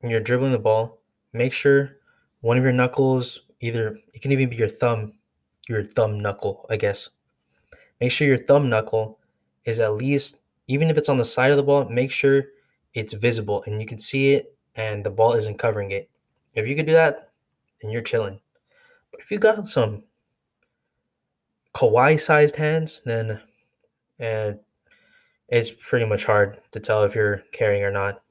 you're 0.09 0.19
dribbling 0.19 0.51
the 0.51 0.59
ball, 0.59 1.01
make 1.33 1.53
sure 1.53 1.97
one 2.41 2.57
of 2.57 2.63
your 2.63 2.73
knuckles, 2.73 3.41
either 3.59 3.99
it 4.13 4.21
can 4.21 4.31
even 4.31 4.49
be 4.49 4.55
your 4.55 4.67
thumb, 4.67 5.13
your 5.67 5.83
thumb 5.83 6.19
knuckle, 6.19 6.65
I 6.69 6.77
guess. 6.77 7.09
Make 7.99 8.11
sure 8.11 8.27
your 8.27 8.37
thumb 8.37 8.69
knuckle 8.69 9.19
is 9.65 9.79
at 9.79 9.93
least, 9.93 10.39
even 10.67 10.89
if 10.89 10.97
it's 10.97 11.09
on 11.09 11.17
the 11.17 11.25
side 11.25 11.51
of 11.51 11.57
the 11.57 11.63
ball, 11.63 11.87
make 11.87 12.11
sure 12.11 12.45
it's 12.93 13.13
visible 13.13 13.63
and 13.67 13.79
you 13.79 13.85
can 13.85 13.99
see 13.99 14.33
it 14.33 14.55
and 14.75 15.03
the 15.03 15.09
ball 15.09 15.33
isn't 15.33 15.59
covering 15.59 15.91
it. 15.91 16.09
If 16.55 16.67
you 16.67 16.75
can 16.75 16.85
do 16.85 16.93
that, 16.93 17.29
then 17.81 17.91
you're 17.91 18.01
chilling. 18.01 18.39
But 19.11 19.21
if 19.21 19.31
you 19.31 19.37
got 19.37 19.67
some 19.67 20.03
Kawhi 21.75 22.19
sized 22.19 22.55
hands, 22.55 23.01
then 23.05 23.39
and 24.19 24.59
it's 25.47 25.71
pretty 25.71 26.05
much 26.05 26.25
hard 26.25 26.59
to 26.71 26.79
tell 26.79 27.03
if 27.03 27.15
you're 27.15 27.43
carrying 27.51 27.83
or 27.83 27.91
not. 27.91 28.21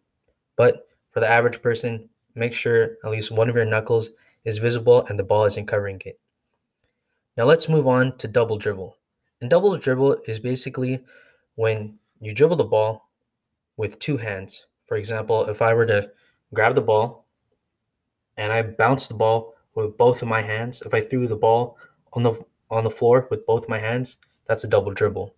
But 0.57 0.89
for 1.11 1.21
the 1.21 1.29
average 1.29 1.63
person, 1.63 2.09
make 2.35 2.55
sure 2.55 2.97
at 3.05 3.11
least 3.11 3.31
one 3.31 3.49
of 3.49 3.57
your 3.57 3.65
knuckles 3.65 4.11
is 4.45 4.59
visible 4.59 5.05
and 5.07 5.19
the 5.19 5.25
ball 5.25 5.45
isn't 5.45 5.67
covering 5.67 6.01
it. 6.05 6.19
Now 7.37 7.45
let's 7.45 7.69
move 7.69 7.87
on 7.87 8.17
to 8.19 8.29
double 8.29 8.59
dribble. 8.59 8.97
And 9.41 9.49
double 9.49 9.77
dribble 9.77 10.19
is 10.27 10.39
basically 10.39 11.05
when 11.55 11.99
you 12.21 12.35
dribble 12.35 12.57
the 12.57 12.65
ball 12.65 13.09
with 13.77 13.99
two 13.99 14.19
hands. 14.19 14.67
For 14.87 14.97
example, 14.97 15.47
if 15.47 15.63
I 15.63 15.73
were 15.75 15.87
to 15.87 16.11
grab 16.53 16.75
the 16.75 16.83
ball 16.83 17.27
and 18.37 18.53
I 18.53 18.63
bounce 18.63 19.07
the 19.07 19.15
ball 19.15 19.55
with 19.75 19.97
both 19.97 20.21
of 20.23 20.29
my 20.29 20.43
hands, 20.43 20.83
if 20.85 20.93
I 20.93 21.01
threw 21.01 21.27
the 21.27 21.37
ball 21.37 21.79
on 22.13 22.23
the 22.23 22.45
on 22.71 22.85
the 22.85 22.91
floor 22.91 23.27
with 23.31 23.47
both 23.47 23.69
my 23.69 23.79
hands, 23.79 24.19
that's 24.47 24.65
a 24.65 24.69
double 24.69 24.93
dribble. 24.93 25.35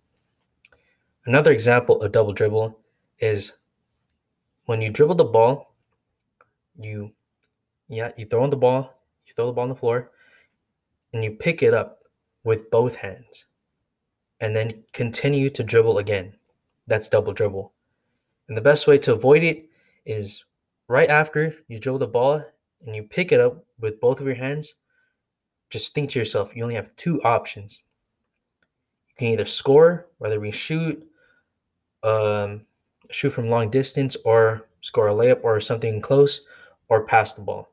Another 1.25 1.51
example 1.51 2.01
of 2.01 2.11
double 2.11 2.33
dribble 2.33 2.77
is 3.19 3.53
when 4.65 4.81
you 4.81 4.89
dribble 4.89 5.15
the 5.15 5.23
ball, 5.23 5.75
you 6.79 7.11
yeah, 7.89 8.11
you 8.17 8.25
throw 8.25 8.43
on 8.43 8.49
the 8.49 8.57
ball, 8.57 8.93
you 9.25 9.33
throw 9.33 9.45
the 9.45 9.53
ball 9.53 9.63
on 9.63 9.69
the 9.69 9.75
floor, 9.75 10.11
and 11.13 11.23
you 11.23 11.31
pick 11.31 11.61
it 11.61 11.73
up 11.73 11.99
with 12.43 12.69
both 12.71 12.95
hands 12.95 13.45
and 14.39 14.55
then 14.55 14.83
continue 14.91 15.49
to 15.49 15.63
dribble 15.63 15.99
again. 15.99 16.33
That's 16.87 17.07
double 17.07 17.33
dribble. 17.33 17.71
And 18.47 18.57
the 18.57 18.61
best 18.61 18.87
way 18.87 18.97
to 18.99 19.13
avoid 19.13 19.43
it 19.43 19.69
is 20.05 20.43
right 20.87 21.09
after 21.09 21.55
you 21.67 21.79
dribble 21.79 21.99
the 21.99 22.07
ball 22.07 22.43
and 22.85 22.95
you 22.95 23.03
pick 23.03 23.31
it 23.31 23.39
up 23.39 23.63
with 23.79 24.01
both 24.01 24.19
of 24.19 24.25
your 24.25 24.35
hands, 24.35 24.75
just 25.69 25.93
think 25.93 26.09
to 26.09 26.19
yourself, 26.19 26.55
you 26.55 26.63
only 26.63 26.75
have 26.75 26.95
two 26.95 27.21
options. 27.23 27.79
You 29.09 29.15
can 29.17 29.27
either 29.27 29.45
score, 29.45 30.07
whether 30.17 30.39
we 30.39 30.51
shoot, 30.51 31.07
um, 32.03 32.65
shoot 33.11 33.31
from 33.31 33.49
long 33.49 33.69
distance, 33.69 34.15
or 34.25 34.67
score 34.81 35.07
a 35.07 35.13
layup 35.13 35.43
or 35.43 35.59
something 35.59 36.01
close, 36.01 36.41
or 36.89 37.05
pass 37.05 37.33
the 37.33 37.41
ball. 37.41 37.69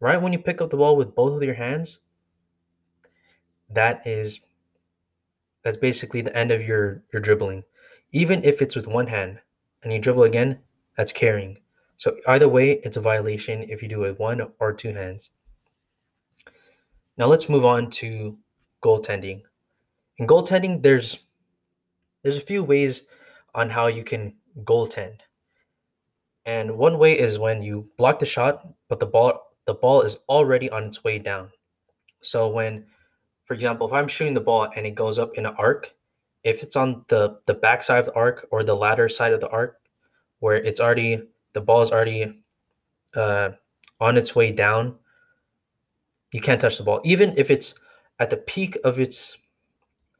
Right 0.00 0.20
when 0.20 0.32
you 0.32 0.38
pick 0.38 0.60
up 0.60 0.70
the 0.70 0.76
ball 0.76 0.96
with 0.96 1.14
both 1.14 1.34
of 1.36 1.42
your 1.42 1.54
hands, 1.54 1.98
that 3.70 4.06
is 4.06 4.40
That's 5.64 5.76
basically 5.78 6.20
the 6.20 6.36
end 6.36 6.50
of 6.52 6.62
your 6.62 7.02
your 7.12 7.22
dribbling. 7.22 7.64
Even 8.12 8.44
if 8.44 8.62
it's 8.62 8.76
with 8.76 8.86
one 8.86 9.08
hand 9.08 9.40
and 9.82 9.92
you 9.92 9.98
dribble 9.98 10.22
again, 10.22 10.60
that's 10.96 11.10
carrying. 11.12 11.58
So 11.96 12.16
either 12.28 12.48
way, 12.48 12.80
it's 12.84 12.96
a 12.96 13.00
violation 13.00 13.62
if 13.64 13.82
you 13.82 13.88
do 13.88 14.04
it 14.04 14.10
with 14.10 14.18
one 14.20 14.52
or 14.60 14.72
two 14.72 14.92
hands. 14.92 15.30
Now 17.16 17.26
let's 17.26 17.48
move 17.48 17.64
on 17.64 17.90
to 17.90 18.38
goaltending. 18.82 19.42
In 20.18 20.26
goaltending, 20.26 20.82
there's 20.82 21.18
there's 22.22 22.36
a 22.36 22.42
few 22.42 22.62
ways 22.62 23.06
on 23.54 23.70
how 23.70 23.86
you 23.86 24.04
can 24.04 24.34
goaltend. 24.62 25.20
And 26.46 26.76
one 26.76 26.98
way 26.98 27.18
is 27.18 27.38
when 27.38 27.62
you 27.62 27.88
block 27.96 28.18
the 28.18 28.26
shot, 28.26 28.66
but 28.88 29.00
the 29.00 29.06
ball 29.06 29.40
the 29.66 29.74
ball 29.74 30.02
is 30.02 30.18
already 30.28 30.68
on 30.70 30.84
its 30.84 31.02
way 31.02 31.18
down. 31.18 31.48
So 32.20 32.48
when, 32.48 32.84
for 33.46 33.54
example, 33.54 33.86
if 33.86 33.94
I'm 33.94 34.08
shooting 34.08 34.34
the 34.34 34.40
ball 34.40 34.68
and 34.76 34.86
it 34.86 34.94
goes 34.94 35.18
up 35.18 35.38
in 35.38 35.46
an 35.46 35.54
arc, 35.56 35.94
if 36.42 36.62
it's 36.62 36.76
on 36.76 37.04
the 37.08 37.38
the 37.46 37.54
back 37.54 37.82
side 37.82 37.98
of 38.00 38.06
the 38.06 38.14
arc 38.14 38.46
or 38.50 38.62
the 38.62 38.76
latter 38.76 39.08
side 39.08 39.32
of 39.32 39.40
the 39.40 39.48
arc, 39.48 39.80
where 40.40 40.56
it's 40.56 40.80
already 40.80 41.22
the 41.54 41.60
ball 41.60 41.80
is 41.80 41.90
already 41.90 42.42
uh, 43.16 43.50
on 44.00 44.16
its 44.18 44.36
way 44.36 44.52
down, 44.52 44.96
you 46.32 46.40
can't 46.40 46.60
touch 46.60 46.76
the 46.76 46.84
ball. 46.84 47.00
Even 47.04 47.32
if 47.38 47.50
it's 47.50 47.74
at 48.18 48.28
the 48.28 48.36
peak 48.36 48.76
of 48.84 49.00
its 49.00 49.38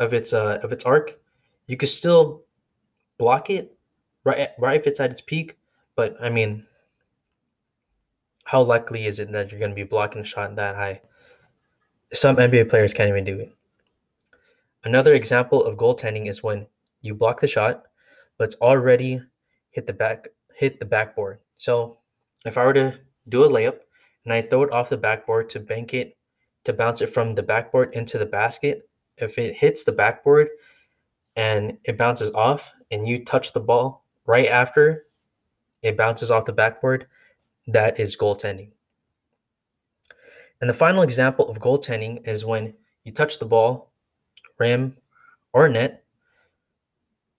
of 0.01 0.15
its 0.15 0.33
uh, 0.33 0.59
of 0.63 0.73
its 0.73 0.85
arc, 0.85 1.19
you 1.67 1.77
could 1.77 1.91
still 1.91 2.45
block 3.19 3.51
it 3.51 3.74
right 4.25 4.51
right 4.59 4.81
if 4.81 4.87
it's 4.87 5.01
at 5.01 5.11
its 5.11 5.21
peak. 5.21 5.57
But 5.97 6.17
I 6.21 6.31
mean, 6.31 6.67
how 8.45 8.63
likely 8.63 9.07
is 9.07 9.19
it 9.19 9.33
that 9.33 9.51
you're 9.51 9.61
going 9.61 9.71
to 9.71 9.77
be 9.77 9.85
blocking 9.85 10.23
a 10.23 10.25
shot 10.25 10.57
that 10.57 10.77
high? 10.77 11.01
Some 12.13 12.37
NBA 12.37 12.69
players 12.69 12.93
can't 12.93 13.09
even 13.09 13.25
do 13.25 13.39
it. 13.39 13.55
Another 14.85 15.15
example 15.15 15.65
of 15.65 15.77
goaltending 15.77 16.29
is 16.29 16.43
when 16.43 16.67
you 17.01 17.15
block 17.15 17.41
the 17.41 17.47
shot, 17.47 17.85
but 18.37 18.45
it's 18.45 18.57
already 18.57 19.21
hit 19.71 19.87
the 19.87 19.93
back 19.93 20.29
hit 20.55 20.79
the 20.79 20.87
backboard. 20.87 21.39
So 21.57 21.99
if 22.45 22.59
I 22.59 22.65
were 22.65 22.75
to 22.75 22.99
do 23.29 23.45
a 23.45 23.49
layup 23.49 23.79
and 24.25 24.33
I 24.33 24.43
throw 24.43 24.63
it 24.63 24.73
off 24.73 24.91
the 24.91 24.97
backboard 24.97 25.49
to 25.51 25.61
bank 25.61 25.95
it 25.95 26.17
to 26.65 26.73
bounce 26.73 27.01
it 27.01 27.09
from 27.09 27.35
the 27.35 27.43
backboard 27.43 27.95
into 27.95 28.19
the 28.19 28.27
basket, 28.27 28.89
if 29.17 29.39
it 29.39 29.57
hits 29.57 29.85
the 29.85 29.93
backboard 29.93 30.49
and 31.37 31.79
it 31.85 31.99
bounces 31.99 32.31
off 32.33 32.73
and 32.91 33.09
you 33.09 33.25
touch 33.25 33.53
the 33.53 33.61
ball 33.61 34.04
right 34.27 34.49
after 34.49 35.07
it 35.83 35.97
bounces 35.97 36.31
off 36.31 36.45
the 36.45 36.53
backboard, 36.53 37.07
that 37.67 38.01
is 38.01 38.17
goaltending. 38.17 38.71
And 40.61 40.71
the 40.71 40.75
final 40.75 41.03
example 41.03 41.49
of 41.49 41.59
goaltending 41.59 42.27
is 42.27 42.45
when 42.45 42.75
you 43.05 43.13
touch 43.13 43.39
the 43.39 43.47
ball, 43.47 43.93
rim, 44.59 44.97
or 45.53 45.69
net, 45.69 46.05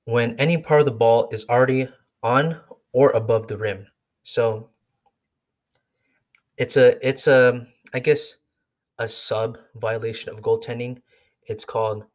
when 0.05 0.35
any 0.39 0.57
part 0.57 0.81
of 0.81 0.85
the 0.85 0.91
ball 0.91 1.29
is 1.31 1.45
already 1.49 1.87
on 2.21 2.59
or 2.93 3.09
above 3.11 3.47
the 3.47 3.57
rim. 3.57 3.87
So 4.23 4.69
it's 6.57 6.77
a 6.77 7.07
it's 7.07 7.27
a 7.27 7.65
I 7.93 7.99
guess 7.99 8.37
a 8.99 9.07
sub 9.07 9.57
violation 9.75 10.29
of 10.29 10.41
goaltending. 10.41 11.01
It's 11.47 11.65
called 11.65 12.05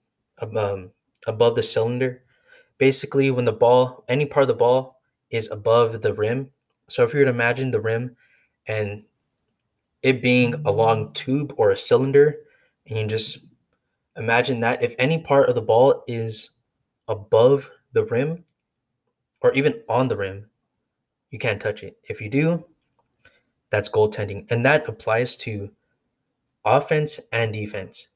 um, 0.40 0.90
above 1.26 1.54
the 1.54 1.62
cylinder. 1.62 2.22
Basically, 2.80 3.30
when 3.30 3.44
the 3.44 3.52
ball, 3.52 4.04
any 4.08 4.24
part 4.24 4.44
of 4.44 4.48
the 4.48 4.54
ball 4.54 5.00
is 5.28 5.50
above 5.50 6.00
the 6.00 6.14
rim. 6.14 6.50
So 6.88 7.04
if 7.04 7.12
you 7.12 7.18
were 7.20 7.26
to 7.26 7.30
imagine 7.30 7.70
the 7.70 7.80
rim 7.80 8.16
and 8.66 9.04
it 10.02 10.22
being 10.22 10.54
a 10.64 10.72
long 10.72 11.12
tube 11.12 11.52
or 11.58 11.70
a 11.70 11.76
cylinder, 11.76 12.38
and 12.88 12.98
you 12.98 13.06
just 13.06 13.38
imagine 14.16 14.60
that 14.60 14.82
if 14.82 14.94
any 14.98 15.20
part 15.20 15.50
of 15.50 15.54
the 15.54 15.60
ball 15.60 16.02
is 16.08 16.50
above 17.06 17.70
the 17.92 18.06
rim 18.06 18.44
or 19.42 19.52
even 19.52 19.82
on 19.86 20.08
the 20.08 20.16
rim, 20.16 20.46
you 21.30 21.38
can't 21.38 21.60
touch 21.60 21.82
it. 21.82 21.98
If 22.08 22.22
you 22.22 22.30
do, 22.30 22.64
that's 23.68 23.90
goaltending. 23.90 24.50
And 24.50 24.64
that 24.64 24.88
applies 24.88 25.36
to 25.36 25.70
offense 26.64 27.20
and 27.30 27.52
defense. 27.52 28.08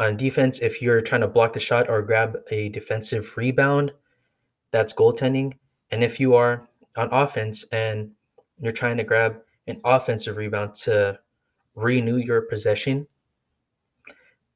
On 0.00 0.16
defense, 0.16 0.58
if 0.58 0.82
you're 0.82 1.00
trying 1.00 1.20
to 1.20 1.28
block 1.28 1.52
the 1.52 1.60
shot 1.60 1.88
or 1.88 2.02
grab 2.02 2.36
a 2.50 2.68
defensive 2.70 3.36
rebound, 3.36 3.92
that's 4.72 4.92
goaltending. 4.92 5.56
And 5.90 6.02
if 6.02 6.18
you 6.18 6.34
are 6.34 6.68
on 6.96 7.08
offense 7.12 7.64
and 7.70 8.10
you're 8.60 8.72
trying 8.72 8.96
to 8.96 9.04
grab 9.04 9.40
an 9.68 9.80
offensive 9.84 10.36
rebound 10.36 10.74
to 10.74 11.18
renew 11.76 12.16
your 12.16 12.42
possession, 12.42 13.06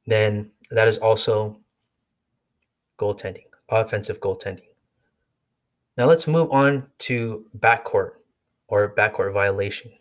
then 0.07 0.51
that 0.70 0.88
is 0.88 0.98
also 0.98 1.61
goaltending, 2.98 3.44
offensive 3.68 4.20
goaltending. 4.20 4.62
Now 5.96 6.07
let's 6.07 6.27
move 6.27 6.51
on 6.51 6.87
to 6.98 7.46
backcourt 7.59 8.12
or 8.68 8.94
backcourt 8.94 9.33
violation. 9.33 9.92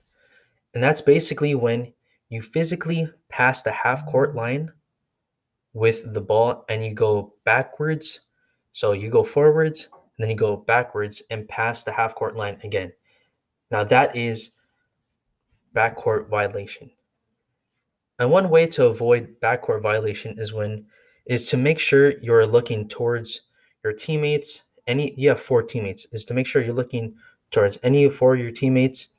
And 0.74 0.84
that's 0.84 1.02
basically 1.02 1.56
when 1.56 1.94
you 2.30 2.42
physically 2.42 3.10
pass 3.30 3.62
the 3.62 3.72
half 3.72 4.06
court 4.06 4.36
line 4.36 4.72
with 5.78 6.12
the 6.12 6.22
ball 6.22 6.66
and 6.70 6.84
you 6.84 6.94
go 6.94 7.34
backwards. 7.46 8.22
So 8.74 8.94
you 8.94 9.10
go 9.10 9.24
forwards 9.24 9.90
and 9.94 10.24
then 10.24 10.30
you 10.30 10.36
go 10.36 10.58
backwards 10.58 11.22
and 11.30 11.48
pass 11.48 11.84
the 11.84 11.92
half 11.92 12.16
court 12.16 12.36
line 12.36 12.58
again. 12.64 12.92
Now 13.70 13.84
that 13.84 14.16
is 14.16 14.50
backcourt 15.76 16.30
violation. 16.30 16.90
And 18.18 18.32
one 18.32 18.50
way 18.50 18.66
to 18.68 18.88
avoid 18.88 19.40
backcourt 19.40 19.84
violation 19.84 20.34
is 20.40 20.52
when 20.52 20.86
is 21.28 21.48
to 21.50 21.58
make 21.58 21.78
sure 21.78 22.18
you're 22.20 22.48
looking 22.48 22.88
towards 22.88 23.42
your 23.84 23.94
teammates. 23.94 24.64
Any 24.88 25.14
you 25.16 25.30
have 25.30 25.40
four 25.40 25.62
teammates, 25.62 26.08
is 26.12 26.26
to 26.26 26.34
make 26.34 26.48
sure 26.48 26.64
you're 26.64 26.74
looking 26.74 27.14
towards 27.52 27.78
any 27.84 28.10
four 28.10 28.34
of 28.34 28.40
your 28.40 28.52
teammates 28.52 29.10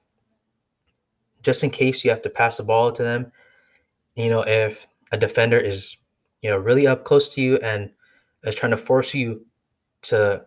just 1.43 1.63
in 1.63 1.71
case 1.71 2.03
you 2.03 2.11
have 2.11 2.23
to 2.23 2.31
pass 2.31 2.57
the 2.57 2.65
ball 2.65 2.91
to 2.91 3.03
them. 3.05 3.31
You 4.17 4.31
know, 4.31 4.43
if 4.43 4.87
a 5.13 5.17
defender 5.17 5.59
is, 5.59 5.97
you 6.43 6.51
know, 6.51 6.57
really 6.57 6.87
up 6.87 7.05
close 7.05 7.29
to 7.35 7.41
you 7.41 7.57
and 7.59 7.91
is 8.45 8.55
trying 8.55 8.71
to 8.71 8.77
force 8.77 9.15
you 9.15 9.45
to 10.03 10.45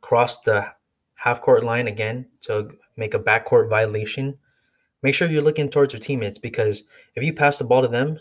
cross 0.00 0.40
the 0.42 0.66
half 1.14 1.40
court 1.40 1.64
line 1.64 1.86
again 1.86 2.26
to 2.40 2.70
make 2.96 3.14
a 3.14 3.18
backcourt 3.18 3.68
violation, 3.68 4.36
make 5.02 5.14
sure 5.14 5.28
you're 5.28 5.42
looking 5.42 5.68
towards 5.68 5.92
your 5.92 6.00
teammates 6.00 6.38
because 6.38 6.84
if 7.14 7.22
you 7.22 7.32
pass 7.32 7.58
the 7.58 7.64
ball 7.64 7.82
to 7.82 7.88
them, 7.88 8.18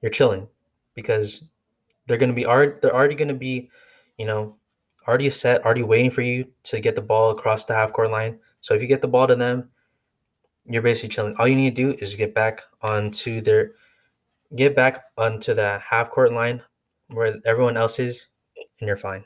you're 0.00 0.10
chilling 0.10 0.48
because 0.94 1.44
they're 2.06 2.18
going 2.18 2.30
to 2.30 2.34
be 2.34 2.46
already 2.46 2.76
they're 2.82 2.94
already 2.94 3.14
going 3.14 3.28
to 3.28 3.34
be, 3.34 3.70
you 4.18 4.26
know, 4.26 4.56
already 5.08 5.30
set, 5.30 5.64
already 5.64 5.82
waiting 5.82 6.10
for 6.10 6.22
you 6.22 6.46
to 6.64 6.80
get 6.80 6.94
the 6.94 7.02
ball 7.02 7.30
across 7.30 7.64
the 7.64 7.74
half 7.74 7.92
court 7.92 8.10
line. 8.10 8.38
So 8.60 8.74
if 8.74 8.82
you 8.82 8.88
get 8.88 9.00
the 9.00 9.08
ball 9.08 9.26
to 9.26 9.36
them, 9.36 9.70
you're 10.66 10.82
basically 10.82 11.10
chilling. 11.10 11.36
All 11.38 11.48
you 11.48 11.56
need 11.56 11.76
to 11.76 11.82
do 11.82 11.98
is 12.00 12.14
get 12.14 12.34
back 12.34 12.62
onto 12.82 13.40
their 13.40 13.72
get 14.56 14.74
back 14.76 15.04
onto 15.16 15.54
the 15.54 15.78
half 15.78 16.10
court 16.10 16.32
line 16.32 16.62
where 17.08 17.36
everyone 17.44 17.76
else 17.76 17.98
is, 17.98 18.26
and 18.80 18.86
you're 18.86 18.96
fine. 18.96 19.24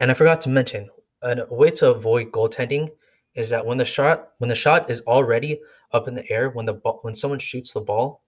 And 0.00 0.10
I 0.10 0.14
forgot 0.14 0.40
to 0.42 0.48
mention 0.48 0.88
a 1.22 1.46
way 1.48 1.70
to 1.70 1.90
avoid 1.90 2.32
goaltending 2.32 2.88
is 3.34 3.50
that 3.50 3.64
when 3.64 3.78
the 3.78 3.84
shot 3.84 4.30
when 4.38 4.48
the 4.48 4.54
shot 4.54 4.90
is 4.90 5.00
already 5.02 5.60
up 5.92 6.08
in 6.08 6.14
the 6.14 6.30
air 6.30 6.50
when 6.50 6.66
the 6.66 6.74
ball 6.74 6.98
when 7.02 7.14
someone 7.14 7.38
shoots 7.38 7.72
the 7.72 7.80
ball 7.80 8.22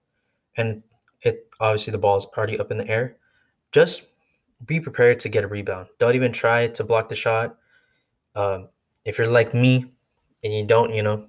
and 0.57 0.83
it 1.21 1.47
obviously 1.59 1.91
the 1.91 1.97
ball 1.97 2.15
is 2.15 2.25
already 2.37 2.57
up 2.57 2.71
in 2.71 2.77
the 2.77 2.87
air 2.87 3.17
just 3.71 4.03
be 4.65 4.79
prepared 4.79 5.19
to 5.19 5.29
get 5.29 5.43
a 5.43 5.47
rebound 5.47 5.87
don't 5.99 6.15
even 6.15 6.31
try 6.31 6.67
to 6.67 6.83
block 6.83 7.09
the 7.09 7.15
shot 7.15 7.57
um, 8.35 8.69
if 9.05 9.17
you're 9.17 9.29
like 9.29 9.53
me 9.53 9.85
and 10.43 10.53
you 10.53 10.65
don't, 10.65 10.93
you 10.93 11.01
know, 11.01 11.27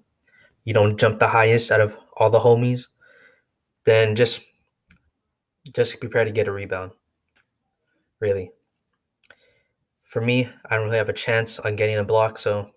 you 0.64 0.74
don't 0.74 0.98
jump 0.98 1.18
the 1.18 1.28
highest 1.28 1.70
out 1.70 1.80
of 1.80 1.96
all 2.16 2.30
the 2.30 2.40
homies, 2.40 2.88
then 3.86 4.14
just 4.14 4.42
just 5.72 5.98
prepare 5.98 6.24
to 6.24 6.30
get 6.30 6.48
a 6.48 6.52
rebound. 6.52 6.92
Really. 8.20 8.50
For 10.04 10.20
me, 10.20 10.48
I 10.68 10.76
don't 10.76 10.84
really 10.84 10.98
have 10.98 11.08
a 11.08 11.14
chance 11.14 11.58
on 11.58 11.76
getting 11.76 11.96
a 11.96 12.04
block, 12.04 12.38
so 12.38 12.70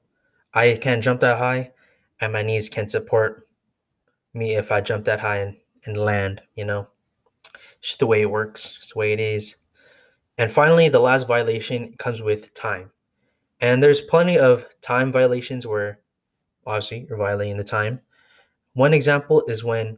I 0.53 0.77
can't 0.81 1.03
jump 1.03 1.19
that 1.21 1.37
high, 1.37 1.71
and 2.19 2.33
my 2.33 2.41
knees 2.41 2.69
can't 2.69 2.89
support 2.89 3.47
me 4.33 4.55
if 4.55 4.71
I 4.71 4.81
jump 4.81 5.05
that 5.05 5.19
high 5.19 5.37
and, 5.37 5.57
and 5.85 5.97
land, 5.97 6.41
you 6.55 6.65
know. 6.65 6.87
It's 7.53 7.89
just 7.89 7.99
the 7.99 8.07
way 8.07 8.21
it 8.21 8.31
works, 8.31 8.71
just 8.71 8.93
the 8.93 8.99
way 8.99 9.13
it 9.13 9.19
is. 9.19 9.55
And 10.37 10.49
finally, 10.49 10.89
the 10.89 10.99
last 10.99 11.27
violation 11.27 11.93
comes 11.97 12.21
with 12.21 12.53
time. 12.53 12.91
And 13.61 13.83
there's 13.83 14.01
plenty 14.01 14.39
of 14.39 14.67
time 14.81 15.11
violations 15.11 15.67
where 15.67 15.99
obviously 16.65 17.05
you're 17.07 17.17
violating 17.17 17.57
the 17.57 17.63
time. 17.63 17.99
One 18.73 18.93
example 18.93 19.43
is 19.47 19.63
when 19.63 19.97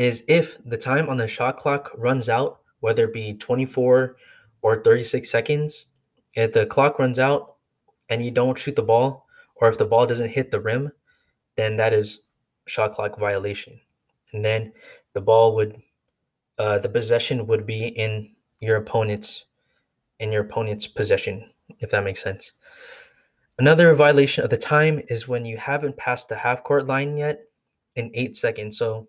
is 0.00 0.24
if 0.28 0.56
the 0.64 0.78
time 0.78 1.10
on 1.10 1.18
the 1.18 1.28
shot 1.28 1.58
clock 1.58 1.90
runs 1.94 2.30
out, 2.30 2.60
whether 2.80 3.04
it 3.04 3.12
be 3.12 3.34
24 3.34 4.16
or 4.62 4.82
36 4.82 5.30
seconds, 5.30 5.84
if 6.32 6.54
the 6.54 6.64
clock 6.64 6.98
runs 6.98 7.18
out 7.18 7.56
and 8.08 8.24
you 8.24 8.30
don't 8.30 8.56
shoot 8.56 8.74
the 8.74 8.82
ball, 8.82 9.26
or 9.56 9.68
if 9.68 9.76
the 9.76 9.84
ball 9.84 10.06
doesn't 10.06 10.30
hit 10.30 10.50
the 10.50 10.58
rim, 10.58 10.90
then 11.56 11.76
that 11.76 11.92
is 11.92 12.20
shot 12.66 12.94
clock 12.94 13.18
violation. 13.18 13.78
And 14.32 14.42
then 14.42 14.72
the 15.12 15.20
ball 15.20 15.54
would 15.56 15.76
uh, 16.56 16.78
the 16.78 16.88
possession 16.88 17.46
would 17.46 17.66
be 17.66 17.88
in 17.88 18.34
your 18.60 18.76
opponent's 18.76 19.44
in 20.18 20.32
your 20.32 20.44
opponent's 20.44 20.86
possession, 20.86 21.50
if 21.80 21.90
that 21.90 22.04
makes 22.04 22.22
sense. 22.22 22.52
Another 23.58 23.94
violation 23.94 24.44
of 24.44 24.48
the 24.48 24.56
time 24.56 25.02
is 25.08 25.28
when 25.28 25.44
you 25.44 25.58
haven't 25.58 25.98
passed 25.98 26.30
the 26.30 26.36
half 26.36 26.64
court 26.64 26.86
line 26.86 27.18
yet 27.18 27.42
in 27.96 28.10
eight 28.14 28.34
seconds. 28.34 28.78
So 28.78 29.06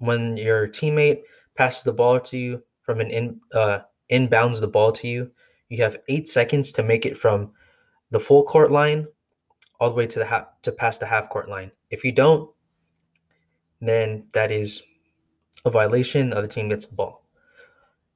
when 0.00 0.36
your 0.36 0.66
teammate 0.66 1.22
passes 1.54 1.84
the 1.84 1.92
ball 1.92 2.18
to 2.18 2.36
you 2.36 2.62
from 2.82 3.00
an 3.00 3.10
in 3.10 3.40
uh, 3.54 3.80
inbounds 4.10 4.60
the 4.60 4.66
ball 4.66 4.90
to 4.92 5.06
you, 5.06 5.30
you 5.68 5.82
have 5.82 5.98
eight 6.08 6.28
seconds 6.28 6.72
to 6.72 6.82
make 6.82 7.06
it 7.06 7.16
from 7.16 7.52
the 8.10 8.18
full 8.18 8.42
court 8.42 8.72
line 8.72 9.06
all 9.78 9.88
the 9.88 9.94
way 9.94 10.06
to 10.06 10.18
the 10.18 10.24
half 10.24 10.46
to 10.62 10.72
pass 10.72 10.98
the 10.98 11.06
half 11.06 11.28
court 11.28 11.48
line. 11.48 11.70
If 11.90 12.04
you 12.04 12.12
don't, 12.12 12.50
then 13.80 14.24
that 14.32 14.50
is 14.50 14.82
a 15.64 15.70
violation. 15.70 16.30
The 16.30 16.38
other 16.38 16.48
team 16.48 16.68
gets 16.68 16.86
the 16.86 16.94
ball. 16.94 17.24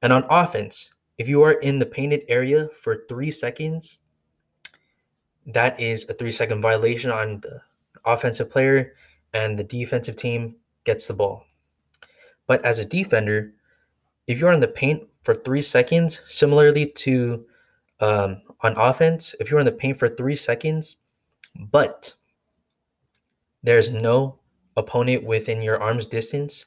And 0.01 0.11
on 0.11 0.25
offense, 0.29 0.89
if 1.17 1.29
you 1.29 1.41
are 1.43 1.53
in 1.53 1.79
the 1.79 1.85
painted 1.85 2.23
area 2.27 2.67
for 2.69 3.05
three 3.07 3.31
seconds, 3.31 3.99
that 5.47 5.79
is 5.79 6.09
a 6.09 6.13
three 6.13 6.31
second 6.31 6.61
violation 6.61 7.11
on 7.11 7.39
the 7.41 7.61
offensive 8.05 8.49
player, 8.49 8.95
and 9.33 9.57
the 9.57 9.63
defensive 9.63 10.15
team 10.15 10.55
gets 10.83 11.07
the 11.07 11.13
ball. 11.13 11.45
But 12.47 12.63
as 12.65 12.79
a 12.79 12.85
defender, 12.85 13.53
if 14.27 14.39
you're 14.39 14.51
in 14.51 14.59
the 14.59 14.67
paint 14.67 15.03
for 15.21 15.33
three 15.33 15.61
seconds, 15.61 16.21
similarly 16.27 16.87
to 16.87 17.45
um, 17.99 18.41
on 18.61 18.75
offense, 18.77 19.35
if 19.39 19.49
you're 19.49 19.59
in 19.59 19.65
the 19.65 19.71
paint 19.71 19.97
for 19.97 20.07
three 20.07 20.35
seconds, 20.35 20.97
but 21.55 22.13
there's 23.63 23.89
no 23.89 24.39
opponent 24.77 25.23
within 25.23 25.61
your 25.61 25.81
arm's 25.81 26.05
distance, 26.05 26.65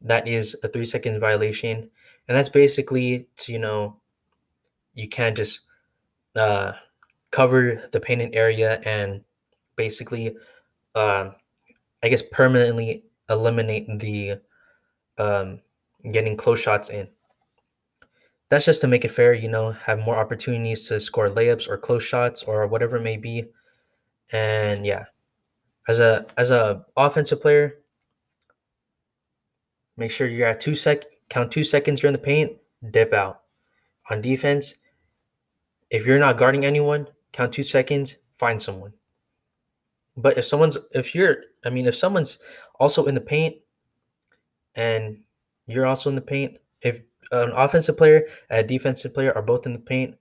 that 0.00 0.26
is 0.28 0.56
a 0.62 0.68
three 0.68 0.84
second 0.84 1.20
violation. 1.20 1.90
And 2.28 2.36
that's 2.36 2.48
basically 2.48 3.26
to, 3.38 3.52
you 3.52 3.58
know, 3.58 3.96
you 4.94 5.08
can't 5.08 5.36
just 5.36 5.60
uh, 6.36 6.72
cover 7.30 7.88
the 7.92 8.00
painted 8.00 8.34
area 8.34 8.80
and 8.84 9.22
basically, 9.76 10.36
uh, 10.94 11.30
I 12.02 12.08
guess, 12.08 12.22
permanently 12.22 13.04
eliminate 13.28 13.86
the 13.98 14.40
um, 15.18 15.60
getting 16.12 16.36
close 16.36 16.60
shots 16.60 16.90
in. 16.90 17.08
That's 18.48 18.64
just 18.64 18.80
to 18.80 18.86
make 18.86 19.04
it 19.04 19.10
fair, 19.10 19.34
you 19.34 19.48
know, 19.48 19.72
have 19.72 19.98
more 19.98 20.16
opportunities 20.16 20.88
to 20.88 20.98
score 21.00 21.28
layups 21.28 21.68
or 21.68 21.76
close 21.76 22.02
shots 22.02 22.42
or 22.42 22.66
whatever 22.66 22.96
it 22.96 23.02
may 23.02 23.18
be. 23.18 23.44
And 24.32 24.86
yeah, 24.86 25.06
as 25.86 26.00
a 26.00 26.26
as 26.36 26.50
a 26.50 26.84
offensive 26.96 27.40
player, 27.40 27.78
make 29.96 30.10
sure 30.10 30.26
you're 30.26 30.46
at 30.46 30.60
two 30.60 30.74
sec 30.74 31.04
count 31.28 31.52
two 31.52 31.64
seconds 31.64 32.02
you're 32.02 32.08
in 32.08 32.14
the 32.14 32.18
paint, 32.18 32.52
dip 32.90 33.12
out. 33.12 33.42
On 34.10 34.22
defense, 34.22 34.76
if 35.90 36.06
you're 36.06 36.18
not 36.18 36.38
guarding 36.38 36.64
anyone, 36.64 37.06
count 37.32 37.52
two 37.52 37.62
seconds, 37.62 38.16
find 38.36 38.60
someone. 38.60 38.92
But 40.16 40.38
if 40.38 40.46
someone's 40.46 40.78
if 40.92 41.14
you're 41.14 41.36
I 41.64 41.70
mean 41.70 41.86
if 41.86 41.96
someone's 41.96 42.38
also 42.80 43.06
in 43.06 43.14
the 43.14 43.20
paint 43.20 43.56
and 44.78 45.18
you're 45.66 45.86
also 45.86 46.08
in 46.08 46.14
the 46.14 46.22
paint, 46.22 46.56
if 46.82 47.02
an 47.32 47.50
offensive 47.50 47.98
player 47.98 48.26
and 48.48 48.60
a 48.60 48.62
defensive 48.66 49.12
player 49.12 49.32
are 49.34 49.42
both 49.42 49.66
in 49.66 49.72
the 49.72 49.78
paint 49.78 50.14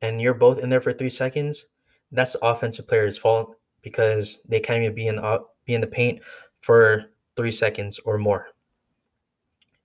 and 0.00 0.20
you're 0.20 0.34
both 0.34 0.58
in 0.58 0.70
there 0.70 0.80
for 0.80 0.94
three 0.94 1.10
seconds, 1.10 1.66
that's 2.10 2.32
the 2.32 2.44
offensive 2.44 2.88
player's 2.88 3.18
fault 3.18 3.54
because 3.82 4.40
they 4.48 4.58
can't 4.58 4.82
even 4.82 4.94
be 4.94 5.06
in 5.06 5.16
the 5.16 5.44
be 5.66 5.74
in 5.74 5.80
the 5.80 5.86
paint 5.86 6.20
for 6.62 7.04
three 7.36 7.50
seconds 7.50 8.00
or 8.04 8.16
more. 8.18 8.48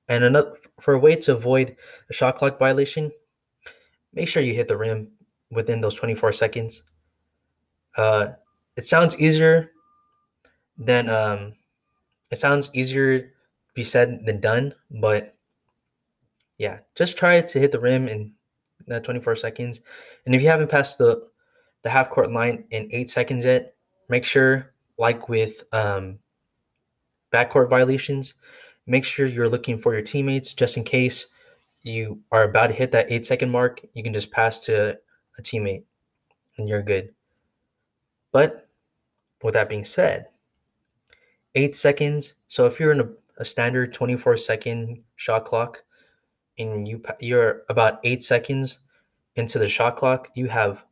And 0.08 0.24
another 0.24 0.56
for 0.80 0.94
a 0.94 1.00
way 1.00 1.18
to 1.18 1.34
avoid 1.34 1.76
a 2.10 2.14
shot 2.14 2.38
clock 2.38 2.58
violation, 2.58 3.12
make 4.14 4.30
sure 4.30 4.42
you 4.42 4.54
hit 4.54 4.70
the 4.70 4.78
rim 4.78 5.10
within 5.52 5.82
those 5.82 5.96
24 5.96 6.32
seconds. 6.32 6.84
Uh, 7.98 8.28
it 8.78 8.86
sounds 8.86 9.20
easier 9.20 9.72
than 10.78 11.10
um, 11.10 11.54
it 12.32 12.38
sounds 12.38 12.70
easier 12.74 13.34
be 13.78 13.84
said 13.84 14.26
than 14.26 14.42
done, 14.42 14.74
but 14.90 15.36
yeah, 16.58 16.80
just 16.96 17.16
try 17.16 17.40
to 17.40 17.60
hit 17.60 17.72
the 17.72 17.80
rim 17.80 18.08
in 18.08 18.34
that 18.88 19.04
24 19.04 19.36
seconds. 19.36 19.82
And 20.26 20.34
if 20.34 20.42
you 20.42 20.48
haven't 20.48 20.72
passed 20.72 20.98
the 20.98 21.28
the 21.84 21.90
half 21.92 22.10
court 22.10 22.32
line 22.32 22.64
in 22.72 22.90
eight 22.92 23.08
seconds 23.08 23.46
yet, 23.46 23.76
make 24.10 24.26
sure, 24.26 24.74
like 24.98 25.30
with 25.30 25.64
um, 25.74 26.18
backcourt 27.32 27.70
violations, 27.70 28.34
make 28.88 29.06
sure 29.06 29.28
you're 29.28 29.48
looking 29.48 29.78
for 29.78 29.94
your 29.94 30.02
teammates 30.02 30.56
just 30.56 30.76
in 30.76 30.84
case 30.84 31.28
you 31.84 32.20
are 32.32 32.44
about 32.44 32.68
to 32.68 32.74
hit 32.74 32.92
that 32.94 33.12
eight 33.12 33.28
second 33.28 33.52
mark. 33.52 33.80
You 33.94 34.02
can 34.02 34.12
just 34.12 34.32
pass 34.32 34.58
to 34.62 34.98
a 35.38 35.42
teammate 35.44 35.84
and 36.58 36.68
you're 36.68 36.82
good. 36.82 37.14
But 38.32 38.68
with 39.44 39.54
that 39.54 39.70
being 39.70 39.84
said, 39.84 40.30
eight 41.54 41.76
seconds. 41.76 42.34
So 42.48 42.66
if 42.66 42.80
you're 42.80 42.92
in 42.92 43.02
a, 43.02 43.10
a 43.38 43.46
standard 43.46 43.94
24 43.94 44.38
second 44.38 45.04
shot 45.16 45.46
clock 45.46 45.84
and 46.58 46.88
you 46.88 47.02
you're 47.20 47.64
about 47.70 48.00
eight 48.04 48.24
seconds 48.24 48.80
into 49.36 49.60
the 49.60 49.70
shot 49.70 49.96
clock, 49.96 50.30
you 50.34 50.48
have 50.48 50.84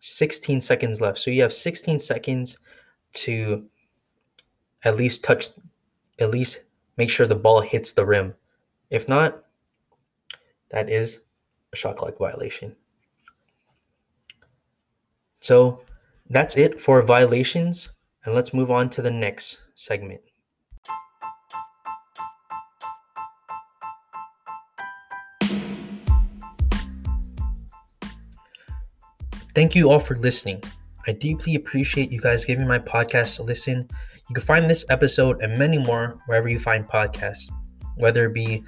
16 0.00 0.60
seconds 0.60 1.00
left. 1.00 1.18
So 1.18 1.30
you 1.30 1.42
have 1.42 1.52
16 1.52 1.98
seconds 1.98 2.58
to 3.14 3.64
at 4.82 4.96
least 4.96 5.24
touch, 5.24 5.48
at 6.18 6.30
least 6.30 6.64
make 6.96 7.08
sure 7.08 7.26
the 7.26 7.34
ball 7.34 7.60
hits 7.60 7.92
the 7.92 8.04
rim. 8.04 8.34
If 8.90 9.08
not, 9.08 9.44
that 10.70 10.90
is 10.90 11.20
a 11.72 11.76
shot 11.76 11.96
clock 11.96 12.18
violation. 12.18 12.74
So 15.40 15.82
that's 16.28 16.56
it 16.56 16.80
for 16.80 17.00
violations. 17.02 17.90
And 18.24 18.34
let's 18.34 18.54
move 18.54 18.70
on 18.70 18.90
to 18.90 19.02
the 19.02 19.10
next 19.10 19.60
segment. 19.74 20.20
Thank 29.54 29.76
you 29.76 29.88
all 29.88 30.00
for 30.00 30.16
listening. 30.16 30.60
I 31.06 31.12
deeply 31.12 31.54
appreciate 31.54 32.10
you 32.10 32.18
guys 32.18 32.44
giving 32.44 32.66
my 32.66 32.80
podcast 32.80 33.38
a 33.38 33.44
listen. 33.44 33.88
You 34.28 34.34
can 34.34 34.42
find 34.42 34.68
this 34.68 34.84
episode 34.90 35.42
and 35.42 35.56
many 35.56 35.78
more 35.78 36.18
wherever 36.26 36.48
you 36.48 36.58
find 36.58 36.84
podcasts, 36.88 37.48
whether 37.96 38.26
it 38.26 38.34
be 38.34 38.64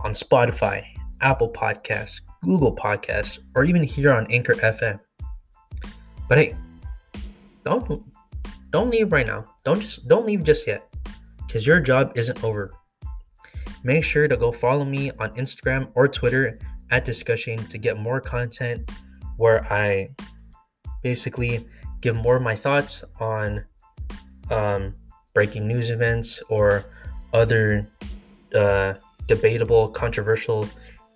on 0.00 0.12
Spotify, 0.12 0.82
Apple 1.20 1.50
Podcasts, 1.50 2.22
Google 2.42 2.74
Podcasts, 2.74 3.38
or 3.54 3.64
even 3.64 3.82
here 3.82 4.12
on 4.12 4.26
Anchor 4.30 4.54
FM. 4.54 4.98
But 6.26 6.38
hey, 6.38 6.56
don't 7.64 8.02
don't 8.70 8.88
leave 8.88 9.12
right 9.12 9.26
now. 9.26 9.44
Don't 9.64 9.80
just 9.80 10.08
don't 10.08 10.24
leave 10.24 10.42
just 10.42 10.66
yet, 10.66 10.88
because 11.46 11.66
your 11.66 11.80
job 11.80 12.12
isn't 12.14 12.42
over. 12.42 12.72
Make 13.84 14.04
sure 14.04 14.26
to 14.26 14.38
go 14.38 14.52
follow 14.52 14.86
me 14.86 15.10
on 15.18 15.34
Instagram 15.36 15.90
or 15.94 16.08
Twitter 16.08 16.58
at 16.90 17.04
Discusshane 17.04 17.68
to 17.68 17.76
get 17.76 17.98
more 17.98 18.20
content 18.20 18.90
where 19.40 19.64
I 19.72 20.10
basically 21.02 21.66
give 22.00 22.16
more 22.16 22.36
of 22.36 22.42
my 22.42 22.54
thoughts 22.54 23.04
on 23.18 23.64
um, 24.50 24.94
breaking 25.34 25.66
news 25.66 25.90
events 25.90 26.42
or 26.48 26.84
other 27.32 27.86
uh, 28.54 28.94
debatable, 29.26 29.88
controversial 29.88 30.68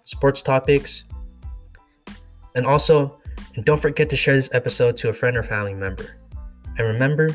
sports 0.02 0.42
topics. 0.42 1.04
And 2.54 2.66
also, 2.66 3.20
and 3.56 3.64
don't 3.64 3.80
forget 3.80 4.08
to 4.10 4.16
share 4.16 4.34
this 4.34 4.48
episode 4.52 4.96
to 4.98 5.08
a 5.08 5.12
friend 5.12 5.36
or 5.36 5.42
family 5.42 5.74
member. 5.74 6.16
And 6.78 6.86
remember, 6.86 7.30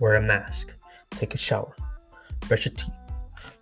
wear 0.00 0.16
a 0.16 0.22
mask, 0.22 0.72
take 1.10 1.34
a 1.34 1.38
shower, 1.38 1.74
brush 2.48 2.66
your 2.66 2.74
teeth, 2.74 2.94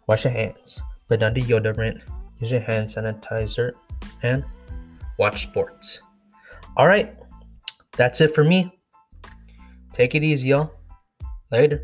wash 0.06 0.24
your 0.24 0.32
hands, 0.32 0.82
put 1.08 1.22
on 1.22 1.34
deodorant, 1.34 2.02
use 2.38 2.50
your 2.50 2.60
hand 2.60 2.88
sanitizer, 2.88 3.72
and 4.22 4.44
watch 5.18 5.42
sports. 5.42 6.00
All 6.76 6.86
right, 6.86 7.16
that's 7.96 8.20
it 8.20 8.34
for 8.34 8.44
me. 8.44 8.78
Take 9.92 10.14
it 10.14 10.22
easy, 10.24 10.48
y'all. 10.48 10.72
Later. 11.50 11.82